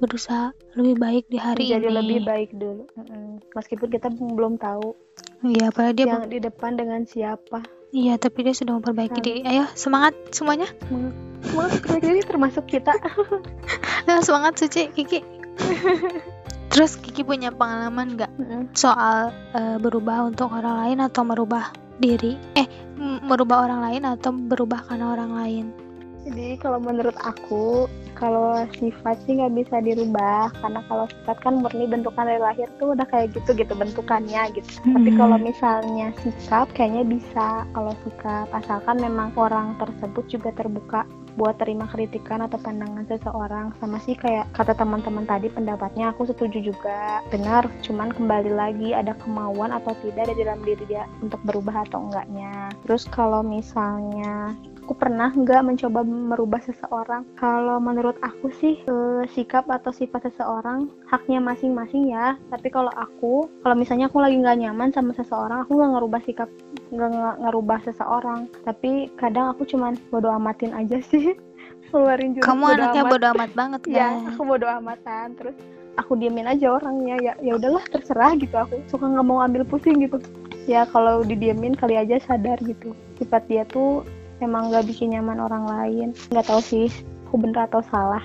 berusaha 0.00 0.56
lebih 0.74 0.96
baik 0.96 1.24
di 1.28 1.36
hari 1.36 1.68
jadi 1.68 1.92
ini. 1.92 1.96
lebih 1.96 2.20
baik 2.24 2.50
dulu. 2.56 2.84
Meskipun 3.52 3.88
kita 3.92 4.08
belum 4.08 4.56
tahu 4.56 4.96
iya 5.44 5.72
padahal 5.72 5.94
dia 5.96 6.06
yang 6.08 6.28
di 6.28 6.38
depan 6.40 6.76
dengan 6.76 7.04
siapa 7.08 7.64
iya 7.90 8.14
tapi 8.16 8.46
dia 8.46 8.54
sudah 8.54 8.78
memperbaiki 8.78 9.20
Harus. 9.20 9.26
diri. 9.26 9.40
Ayo 9.46 9.64
semangat 9.74 10.14
semuanya. 10.30 10.68
Semangat 11.42 11.72
semangat 11.82 12.02
ini 12.06 12.22
termasuk 12.24 12.64
kita. 12.66 12.94
Nah, 14.00 14.24
semangat 14.24 14.56
Suci 14.58 14.90
Kiki. 14.90 15.20
Terus 16.72 16.96
Kiki 16.98 17.22
punya 17.22 17.52
pengalaman 17.52 18.16
nggak 18.16 18.32
soal 18.74 19.30
eh, 19.54 19.76
berubah 19.76 20.26
untuk 20.26 20.50
orang 20.50 20.88
lain 20.88 20.98
atau 21.04 21.22
merubah 21.22 21.70
diri? 22.00 22.34
Eh 22.56 22.66
m- 22.96 23.22
merubah 23.22 23.68
orang 23.68 23.80
lain 23.86 24.02
atau 24.08 24.32
berubah 24.32 24.88
karena 24.88 25.12
orang 25.14 25.30
lain 25.36 25.64
Jadi 26.26 26.60
kalau 26.60 26.76
menurut 26.76 27.16
aku, 27.16 27.88
kalau 28.12 28.68
sifat 28.76 29.16
sih 29.24 29.40
nggak 29.40 29.56
bisa 29.56 29.80
dirubah. 29.80 30.52
Karena 30.60 30.80
kalau 30.86 31.08
sifat 31.08 31.36
kan 31.40 31.64
murni 31.64 31.88
bentukan 31.88 32.28
dari 32.28 32.40
lahir 32.40 32.68
tuh 32.76 32.92
udah 32.92 33.06
kayak 33.08 33.32
gitu 33.32 33.56
gitu 33.56 33.72
bentukannya 33.72 34.52
gitu. 34.52 34.68
Tapi 34.84 35.10
Hmm. 35.10 35.18
kalau 35.18 35.36
misalnya 35.40 36.12
sikap 36.20 36.68
kayaknya 36.76 37.08
bisa. 37.08 37.64
Kalau 37.72 37.92
sikap 38.04 38.52
asalkan 38.52 39.00
memang 39.00 39.32
orang 39.40 39.76
tersebut 39.80 40.28
juga 40.28 40.52
terbuka 40.52 41.08
buat 41.38 41.56
terima 41.62 41.86
kritikan 41.88 42.42
atau 42.44 42.58
pandangan 42.60 43.06
seseorang. 43.06 43.72
Sama 43.80 43.96
sih 44.04 44.18
kayak 44.18 44.50
kata 44.52 44.76
teman-teman 44.76 45.24
tadi 45.24 45.48
pendapatnya 45.48 46.12
aku 46.12 46.28
setuju 46.28 46.60
juga. 46.74 47.24
Benar 47.32 47.70
cuman 47.86 48.12
kembali 48.12 48.52
lagi 48.52 48.92
ada 48.92 49.16
kemauan 49.16 49.72
atau 49.72 49.96
tidak 50.04 50.28
di 50.34 50.42
dalam 50.44 50.60
diri 50.66 50.84
dia 50.84 51.06
untuk 51.24 51.40
berubah 51.46 51.86
atau 51.88 52.10
enggaknya. 52.10 52.74
Terus 52.84 53.06
kalau 53.08 53.40
misalnya 53.40 54.52
aku 54.90 55.06
pernah 55.06 55.30
nggak 55.30 55.62
mencoba 55.62 56.02
merubah 56.02 56.58
seseorang? 56.66 57.22
Kalau 57.38 57.78
menurut 57.78 58.18
aku 58.26 58.50
sih 58.58 58.82
eh, 58.90 59.22
sikap 59.30 59.70
atau 59.70 59.94
sifat 59.94 60.26
seseorang 60.26 60.90
haknya 61.06 61.38
masing-masing 61.38 62.10
ya. 62.10 62.34
Tapi 62.50 62.74
kalau 62.74 62.90
aku 62.98 63.46
kalau 63.62 63.78
misalnya 63.78 64.10
aku 64.10 64.18
lagi 64.18 64.42
nggak 64.42 64.66
nyaman 64.66 64.90
sama 64.90 65.14
seseorang 65.14 65.62
aku 65.62 65.78
nggak 65.78 65.94
ngerubah 65.94 66.20
sikap 66.26 66.50
nggak 66.90 67.38
ngerubah 67.38 67.78
seseorang. 67.86 68.50
Tapi 68.66 69.14
kadang 69.14 69.54
aku 69.54 69.62
cuman 69.62 69.94
bodo 70.10 70.26
amatin 70.26 70.74
aja 70.74 70.98
sih. 71.14 71.38
Keluarin 71.94 72.34
jurus 72.34 72.50
kamu 72.50 72.62
bodo 72.66 72.82
anaknya 72.82 73.02
amat. 73.06 73.12
bodo 73.14 73.26
amat 73.30 73.50
banget 73.54 73.82
ya 73.86 73.94
kan 74.10 74.34
aku 74.34 74.42
bodo 74.42 74.66
amatan. 74.66 75.26
Terus 75.38 75.56
aku 76.02 76.18
diemin 76.18 76.50
aja 76.50 76.66
orangnya. 76.66 77.14
Ya 77.22 77.32
ya 77.38 77.54
udahlah 77.54 77.86
terserah 77.94 78.34
gitu. 78.42 78.58
Aku 78.58 78.82
suka 78.90 79.06
nggak 79.06 79.22
mau 79.22 79.38
ambil 79.38 79.62
pusing 79.62 80.02
gitu. 80.02 80.18
Ya 80.66 80.82
kalau 80.90 81.22
didiemin 81.22 81.78
kali 81.78 81.94
aja 81.94 82.18
sadar 82.18 82.58
gitu. 82.66 82.90
Sifat 83.22 83.46
dia 83.46 83.62
tuh 83.70 84.02
emang 84.40 84.72
nggak 84.72 84.88
bikin 84.88 85.14
nyaman 85.14 85.38
orang 85.40 85.64
lain. 85.68 86.08
Nggak 86.32 86.48
tahu 86.48 86.60
sih 86.60 86.88
aku 87.28 87.38
bener 87.38 87.68
atau 87.70 87.84
salah. 87.86 88.24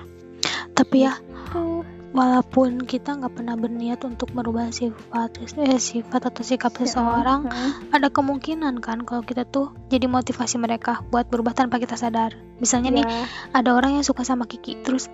Tapi 0.74 1.06
ya 1.06 1.14
tuh 1.52 1.86
walaupun 2.16 2.80
kita 2.88 3.12
nggak 3.12 3.36
pernah 3.36 3.60
berniat 3.60 4.00
untuk 4.08 4.32
merubah 4.32 4.72
sifat 4.72 5.36
eh, 5.60 5.76
sifat 5.76 6.32
atau 6.32 6.40
sikap 6.40 6.72
seseorang 6.72 7.44
Heeh. 7.44 7.70
ada 7.92 8.08
kemungkinan 8.08 8.80
kan 8.80 9.04
kalau 9.04 9.20
kita 9.20 9.44
tuh 9.44 9.76
jadi 9.92 10.08
motivasi 10.08 10.56
mereka 10.56 11.04
buat 11.12 11.28
berubah 11.28 11.52
tanpa 11.52 11.76
kita 11.76 12.00
sadar. 12.00 12.32
Misalnya 12.56 12.90
nih 12.96 13.04
Ya, 13.06 13.28
ada 13.52 13.76
orang 13.76 14.00
yang 14.00 14.04
suka 14.08 14.24
sama 14.24 14.48
Kiki 14.48 14.80
terus 14.80 15.12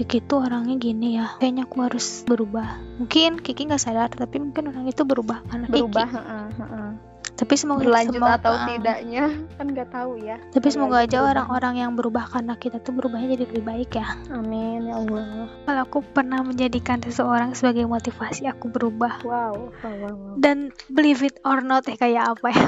Kiki 0.00 0.24
tuh 0.24 0.48
orangnya 0.48 0.80
gini 0.80 1.20
ya 1.20 1.36
kayaknya 1.36 1.68
aku 1.68 1.84
harus 1.84 2.24
berubah. 2.24 2.80
Mungkin 2.96 3.44
Kiki 3.44 3.68
nggak 3.68 3.82
sadar 3.84 4.08
tapi 4.08 4.40
mungkin 4.40 4.72
orang 4.72 4.88
itu 4.88 5.04
berubah 5.04 5.44
karena 5.44 5.68
berubah 5.68 6.08
Kiki 6.08 6.16
heeh. 6.56 7.09
Tapi 7.40 7.56
semoga 7.56 7.88
berlanjut 7.88 8.20
semoga- 8.20 8.36
atau 8.36 8.52
tidaknya 8.68 9.24
kan 9.56 9.66
nggak 9.72 9.88
tahu 9.88 10.12
ya. 10.20 10.36
Tapi 10.52 10.68
semoga 10.68 10.96
aja 11.08 11.24
orang-orang 11.24 11.80
yang 11.80 11.96
berubah 11.96 12.28
karena 12.28 12.52
kita 12.60 12.84
tuh 12.84 12.92
berubahnya 12.92 13.32
jadi 13.32 13.48
lebih 13.48 13.64
baik 13.64 13.96
ya. 13.96 14.12
Amin 14.28 14.92
ya 14.92 15.00
Allah. 15.00 15.48
Kalau 15.64 15.80
aku 15.88 15.98
pernah 16.04 16.44
menjadikan 16.44 17.00
seseorang 17.00 17.56
sebagai 17.56 17.88
motivasi 17.88 18.44
aku 18.44 18.68
berubah. 18.68 19.24
Wow 19.24 19.40
wow 19.40 19.94
wow, 20.02 20.12
wow. 20.12 20.34
dan 20.36 20.68
believe 20.92 21.24
it 21.24 21.40
or 21.46 21.64
not 21.64 21.88
ya 21.88 21.96
kayak 21.96 22.36
apa 22.36 22.48
ya 22.52 22.66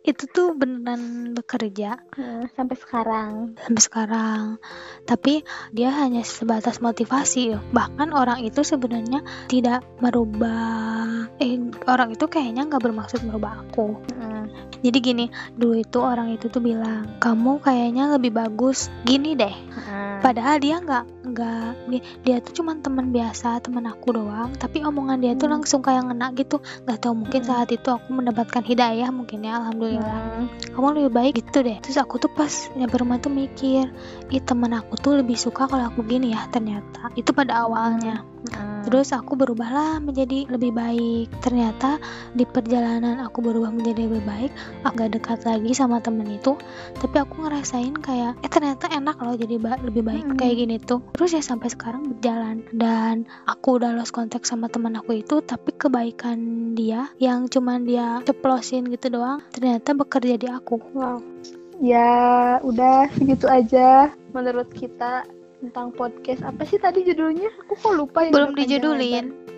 itu 0.00 0.24
tuh 0.26 0.56
beneran 0.56 1.32
bekerja. 1.36 2.00
Heeh, 2.16 2.48
sampai 2.56 2.76
sekarang. 2.76 3.32
Sampai 3.60 3.82
sekarang. 3.84 4.42
Tapi 5.04 5.44
dia 5.76 5.92
hanya 5.92 6.24
sebatas 6.24 6.80
motivasi. 6.80 7.52
Bahkan 7.70 8.08
orang 8.16 8.40
itu 8.40 8.64
sebenarnya 8.64 9.20
tidak 9.46 9.84
merubah 10.00 11.28
eh 11.36 11.56
orang 11.84 12.12
itu 12.12 12.24
kayaknya 12.26 12.64
nggak 12.68 12.80
bermaksud 12.80 13.20
merubah 13.24 13.60
aku. 13.66 13.96
Heeh. 14.08 14.38
jadi 14.80 14.98
gini 15.04 15.26
dulu 15.60 15.76
itu 15.76 16.00
orang 16.00 16.32
itu 16.32 16.48
tuh 16.48 16.64
bilang 16.64 17.04
kamu 17.20 17.60
kayaknya 17.60 18.16
lebih 18.16 18.32
bagus 18.32 18.88
gini 19.04 19.36
deh. 19.36 19.52
Heeh. 19.52 20.08
padahal 20.24 20.56
dia 20.60 20.80
nggak 20.80 21.04
nggak 21.32 21.68
dia- 21.88 22.04
dia 22.24 22.36
tuh 22.40 22.60
cuman 22.60 22.80
teman 22.80 23.08
biasa 23.08 23.60
teman 23.60 23.84
aku 23.88 24.16
doang. 24.16 24.52
Tapi 24.56 24.80
omongan 24.84 25.20
dia 25.20 25.32
tuh 25.36 25.48
Hmm. 25.48 25.60
langsung 25.60 25.80
kayak 25.80 26.08
ngena 26.08 26.32
gitu. 26.36 26.60
Nggak 26.84 26.98
tahu 27.00 27.14
mungkin 27.24 27.40
Hmm. 27.44 27.48
saat 27.52 27.68
itu 27.72 27.88
aku 27.88 28.08
mendapatkan 28.12 28.64
hidayah 28.64 29.08
mungkin 29.12 29.44
ya 29.44 29.60
alhamdulillah 29.60 29.89
Heeh. 29.98 30.42
kamu 30.70 30.86
lebih 31.02 31.12
baik 31.12 31.32
gitu 31.42 31.66
deh 31.66 31.78
terus 31.82 31.98
aku 31.98 32.22
tuh 32.22 32.30
pas 32.30 32.50
nyampe 32.78 32.94
rumah 33.00 33.18
tuh 33.18 33.32
mikir 33.32 33.90
ih 34.30 34.42
temen 34.44 34.70
aku 34.76 34.94
tuh 34.94 35.18
lebih 35.18 35.34
suka 35.34 35.66
kalau 35.66 35.90
aku 35.90 36.06
gini 36.06 36.30
ya 36.36 36.46
ternyata 36.52 37.10
itu 37.18 37.34
pada 37.34 37.66
awalnya. 37.66 38.22
Terus 38.80 39.12
aku 39.12 39.36
berubahlah 39.36 40.00
menjadi 40.00 40.48
lebih 40.48 40.72
baik. 40.72 41.28
Ternyata 41.44 42.00
di 42.32 42.48
perjalanan 42.48 43.20
aku 43.20 43.44
berubah 43.44 43.70
menjadi 43.70 44.08
lebih 44.08 44.24
baik 44.24 44.50
aku 44.82 44.96
gak 44.96 45.12
dekat 45.14 45.40
lagi 45.44 45.70
sama 45.76 46.00
temen 46.00 46.26
itu. 46.26 46.56
Tapi 46.98 47.16
aku 47.20 47.44
ngerasain 47.44 47.94
kayak 48.00 48.40
eh 48.40 48.50
ternyata 48.50 48.88
enak 48.88 49.20
loh 49.20 49.36
jadi 49.36 49.56
ba- 49.60 49.80
lebih 49.84 50.02
baik 50.02 50.24
Mm-mm. 50.32 50.38
kayak 50.40 50.56
gini 50.56 50.76
tuh. 50.80 51.04
Terus 51.12 51.36
ya 51.36 51.42
sampai 51.44 51.68
sekarang 51.70 52.16
berjalan. 52.16 52.64
Dan 52.72 53.28
aku 53.46 53.76
udah 53.78 53.92
lost 53.94 54.16
kontak 54.16 54.48
sama 54.48 54.66
teman 54.72 54.96
aku 54.96 55.20
itu 55.20 55.44
tapi 55.44 55.76
kebaikan 55.76 56.72
dia 56.74 57.12
yang 57.20 57.46
cuman 57.46 57.84
dia 57.84 58.24
ceplosin 58.24 58.88
gitu 58.88 59.12
doang 59.12 59.44
ternyata 59.52 59.92
bekerja 59.92 60.34
di 60.40 60.48
aku. 60.48 60.80
Wow. 60.96 61.20
ya 61.80 62.60
udah 62.60 63.08
segitu 63.16 63.48
aja 63.48 64.12
menurut 64.36 64.68
kita 64.68 65.24
tentang 65.60 65.92
podcast. 65.92 66.42
Apa 66.42 66.64
sih 66.64 66.80
tadi 66.80 67.04
judulnya? 67.04 67.52
Aku 67.68 67.76
kok 67.76 67.92
lupa 67.92 68.24
ya 68.26 68.32
belum 68.32 68.56
dijudulin 68.56 69.50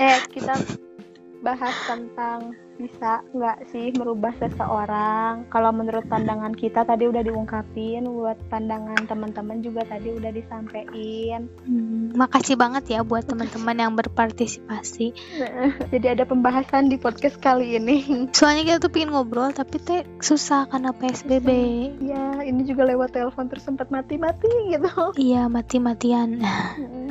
eh 0.00 0.16
kita 0.32 0.56
bahas 1.44 1.76
tentang 1.84 2.56
bisa 2.80 3.20
nggak 3.36 3.58
sih 3.68 3.92
merubah 3.92 4.32
seseorang? 4.40 5.44
Kalau 5.52 5.70
menurut 5.76 6.08
pandangan 6.08 6.56
kita 6.56 6.88
tadi 6.88 7.04
udah 7.04 7.20
diungkapin 7.20 8.08
buat 8.08 8.40
pandangan 8.48 9.04
teman-teman 9.04 9.60
juga 9.60 9.84
tadi 9.84 10.16
udah 10.16 10.32
disampaikan. 10.32 11.52
Hmm, 11.68 12.16
makasih 12.16 12.56
banget 12.56 12.96
ya 12.96 13.00
buat 13.04 13.28
teman-teman 13.28 13.76
yang 13.76 13.92
berpartisipasi. 13.92 15.12
Jadi 15.92 16.06
ada 16.08 16.24
pembahasan 16.24 16.88
di 16.88 16.96
podcast 16.96 17.36
kali 17.36 17.76
ini. 17.76 18.00
Soalnya 18.38 18.64
kita 18.64 18.78
tuh 18.88 18.90
pengen 18.90 19.12
ngobrol 19.12 19.52
tapi 19.52 19.76
teh 19.76 20.02
susah 20.24 20.64
karena 20.72 20.96
PSBB 20.96 21.48
ya 22.00 22.40
ini 22.40 22.64
juga 22.64 22.88
lewat 22.88 23.12
telepon 23.12 23.52
terus 23.52 23.68
sempat 23.68 23.92
mati-mati 23.92 24.48
gitu. 24.72 25.12
Iya 25.20 25.52
mati-matian. 25.52 26.40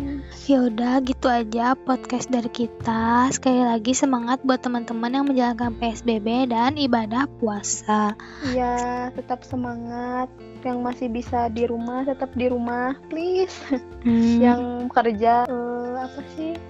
ya 0.50 0.66
udah 0.66 1.02
gitu 1.06 1.30
aja 1.30 1.78
podcast 1.78 2.30
dari 2.30 2.50
kita. 2.50 3.30
Sekali 3.30 3.62
lagi 3.62 3.94
semangat 3.94 4.42
buat 4.42 4.62
teman-teman 4.62 5.14
yang 5.14 5.26
menjalankan 5.30 5.78
PSBB 5.78 6.50
dan 6.50 6.78
ibadah 6.78 7.30
puasa. 7.38 8.18
Ya 8.54 9.10
tetap 9.14 9.46
semangat. 9.46 10.30
Yang 10.60 10.80
masih 10.84 11.08
bisa 11.08 11.48
di 11.54 11.64
rumah 11.70 12.04
tetap 12.04 12.34
di 12.36 12.50
rumah 12.50 12.98
please. 13.08 13.56
Hmm, 14.00 14.40
yang 14.40 14.62
kerja 14.88 15.44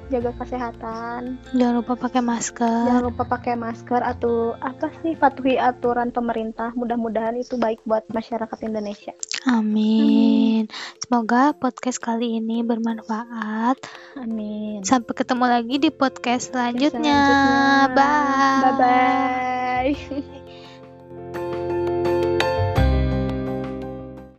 jaga 0.09 0.33
kesehatan. 0.35 1.37
Jangan 1.53 1.75
lupa 1.81 1.93
pakai 1.95 2.21
masker. 2.25 2.85
Jangan 2.89 3.05
lupa 3.05 3.23
pakai 3.29 3.53
masker 3.55 4.01
atau 4.01 4.57
apa 4.57 4.89
sih 5.01 5.13
patuhi 5.15 5.55
aturan 5.55 6.09
pemerintah. 6.09 6.73
Mudah-mudahan 6.73 7.37
itu 7.37 7.55
baik 7.55 7.85
buat 7.85 8.03
masyarakat 8.09 8.59
Indonesia. 8.65 9.13
Amin. 9.47 10.67
Semoga 10.99 11.53
podcast 11.55 12.01
kali 12.01 12.41
ini 12.41 12.65
bermanfaat. 12.65 13.79
Amin. 14.19 14.83
Sampai 14.83 15.13
ketemu 15.15 15.45
lagi 15.47 15.75
di 15.79 15.89
podcast 15.93 16.51
selanjutnya, 16.51 16.99
Selanjutnya. 16.99 17.93
bye 17.95 18.73
bye. 18.75 19.93
Bye 19.95 20.38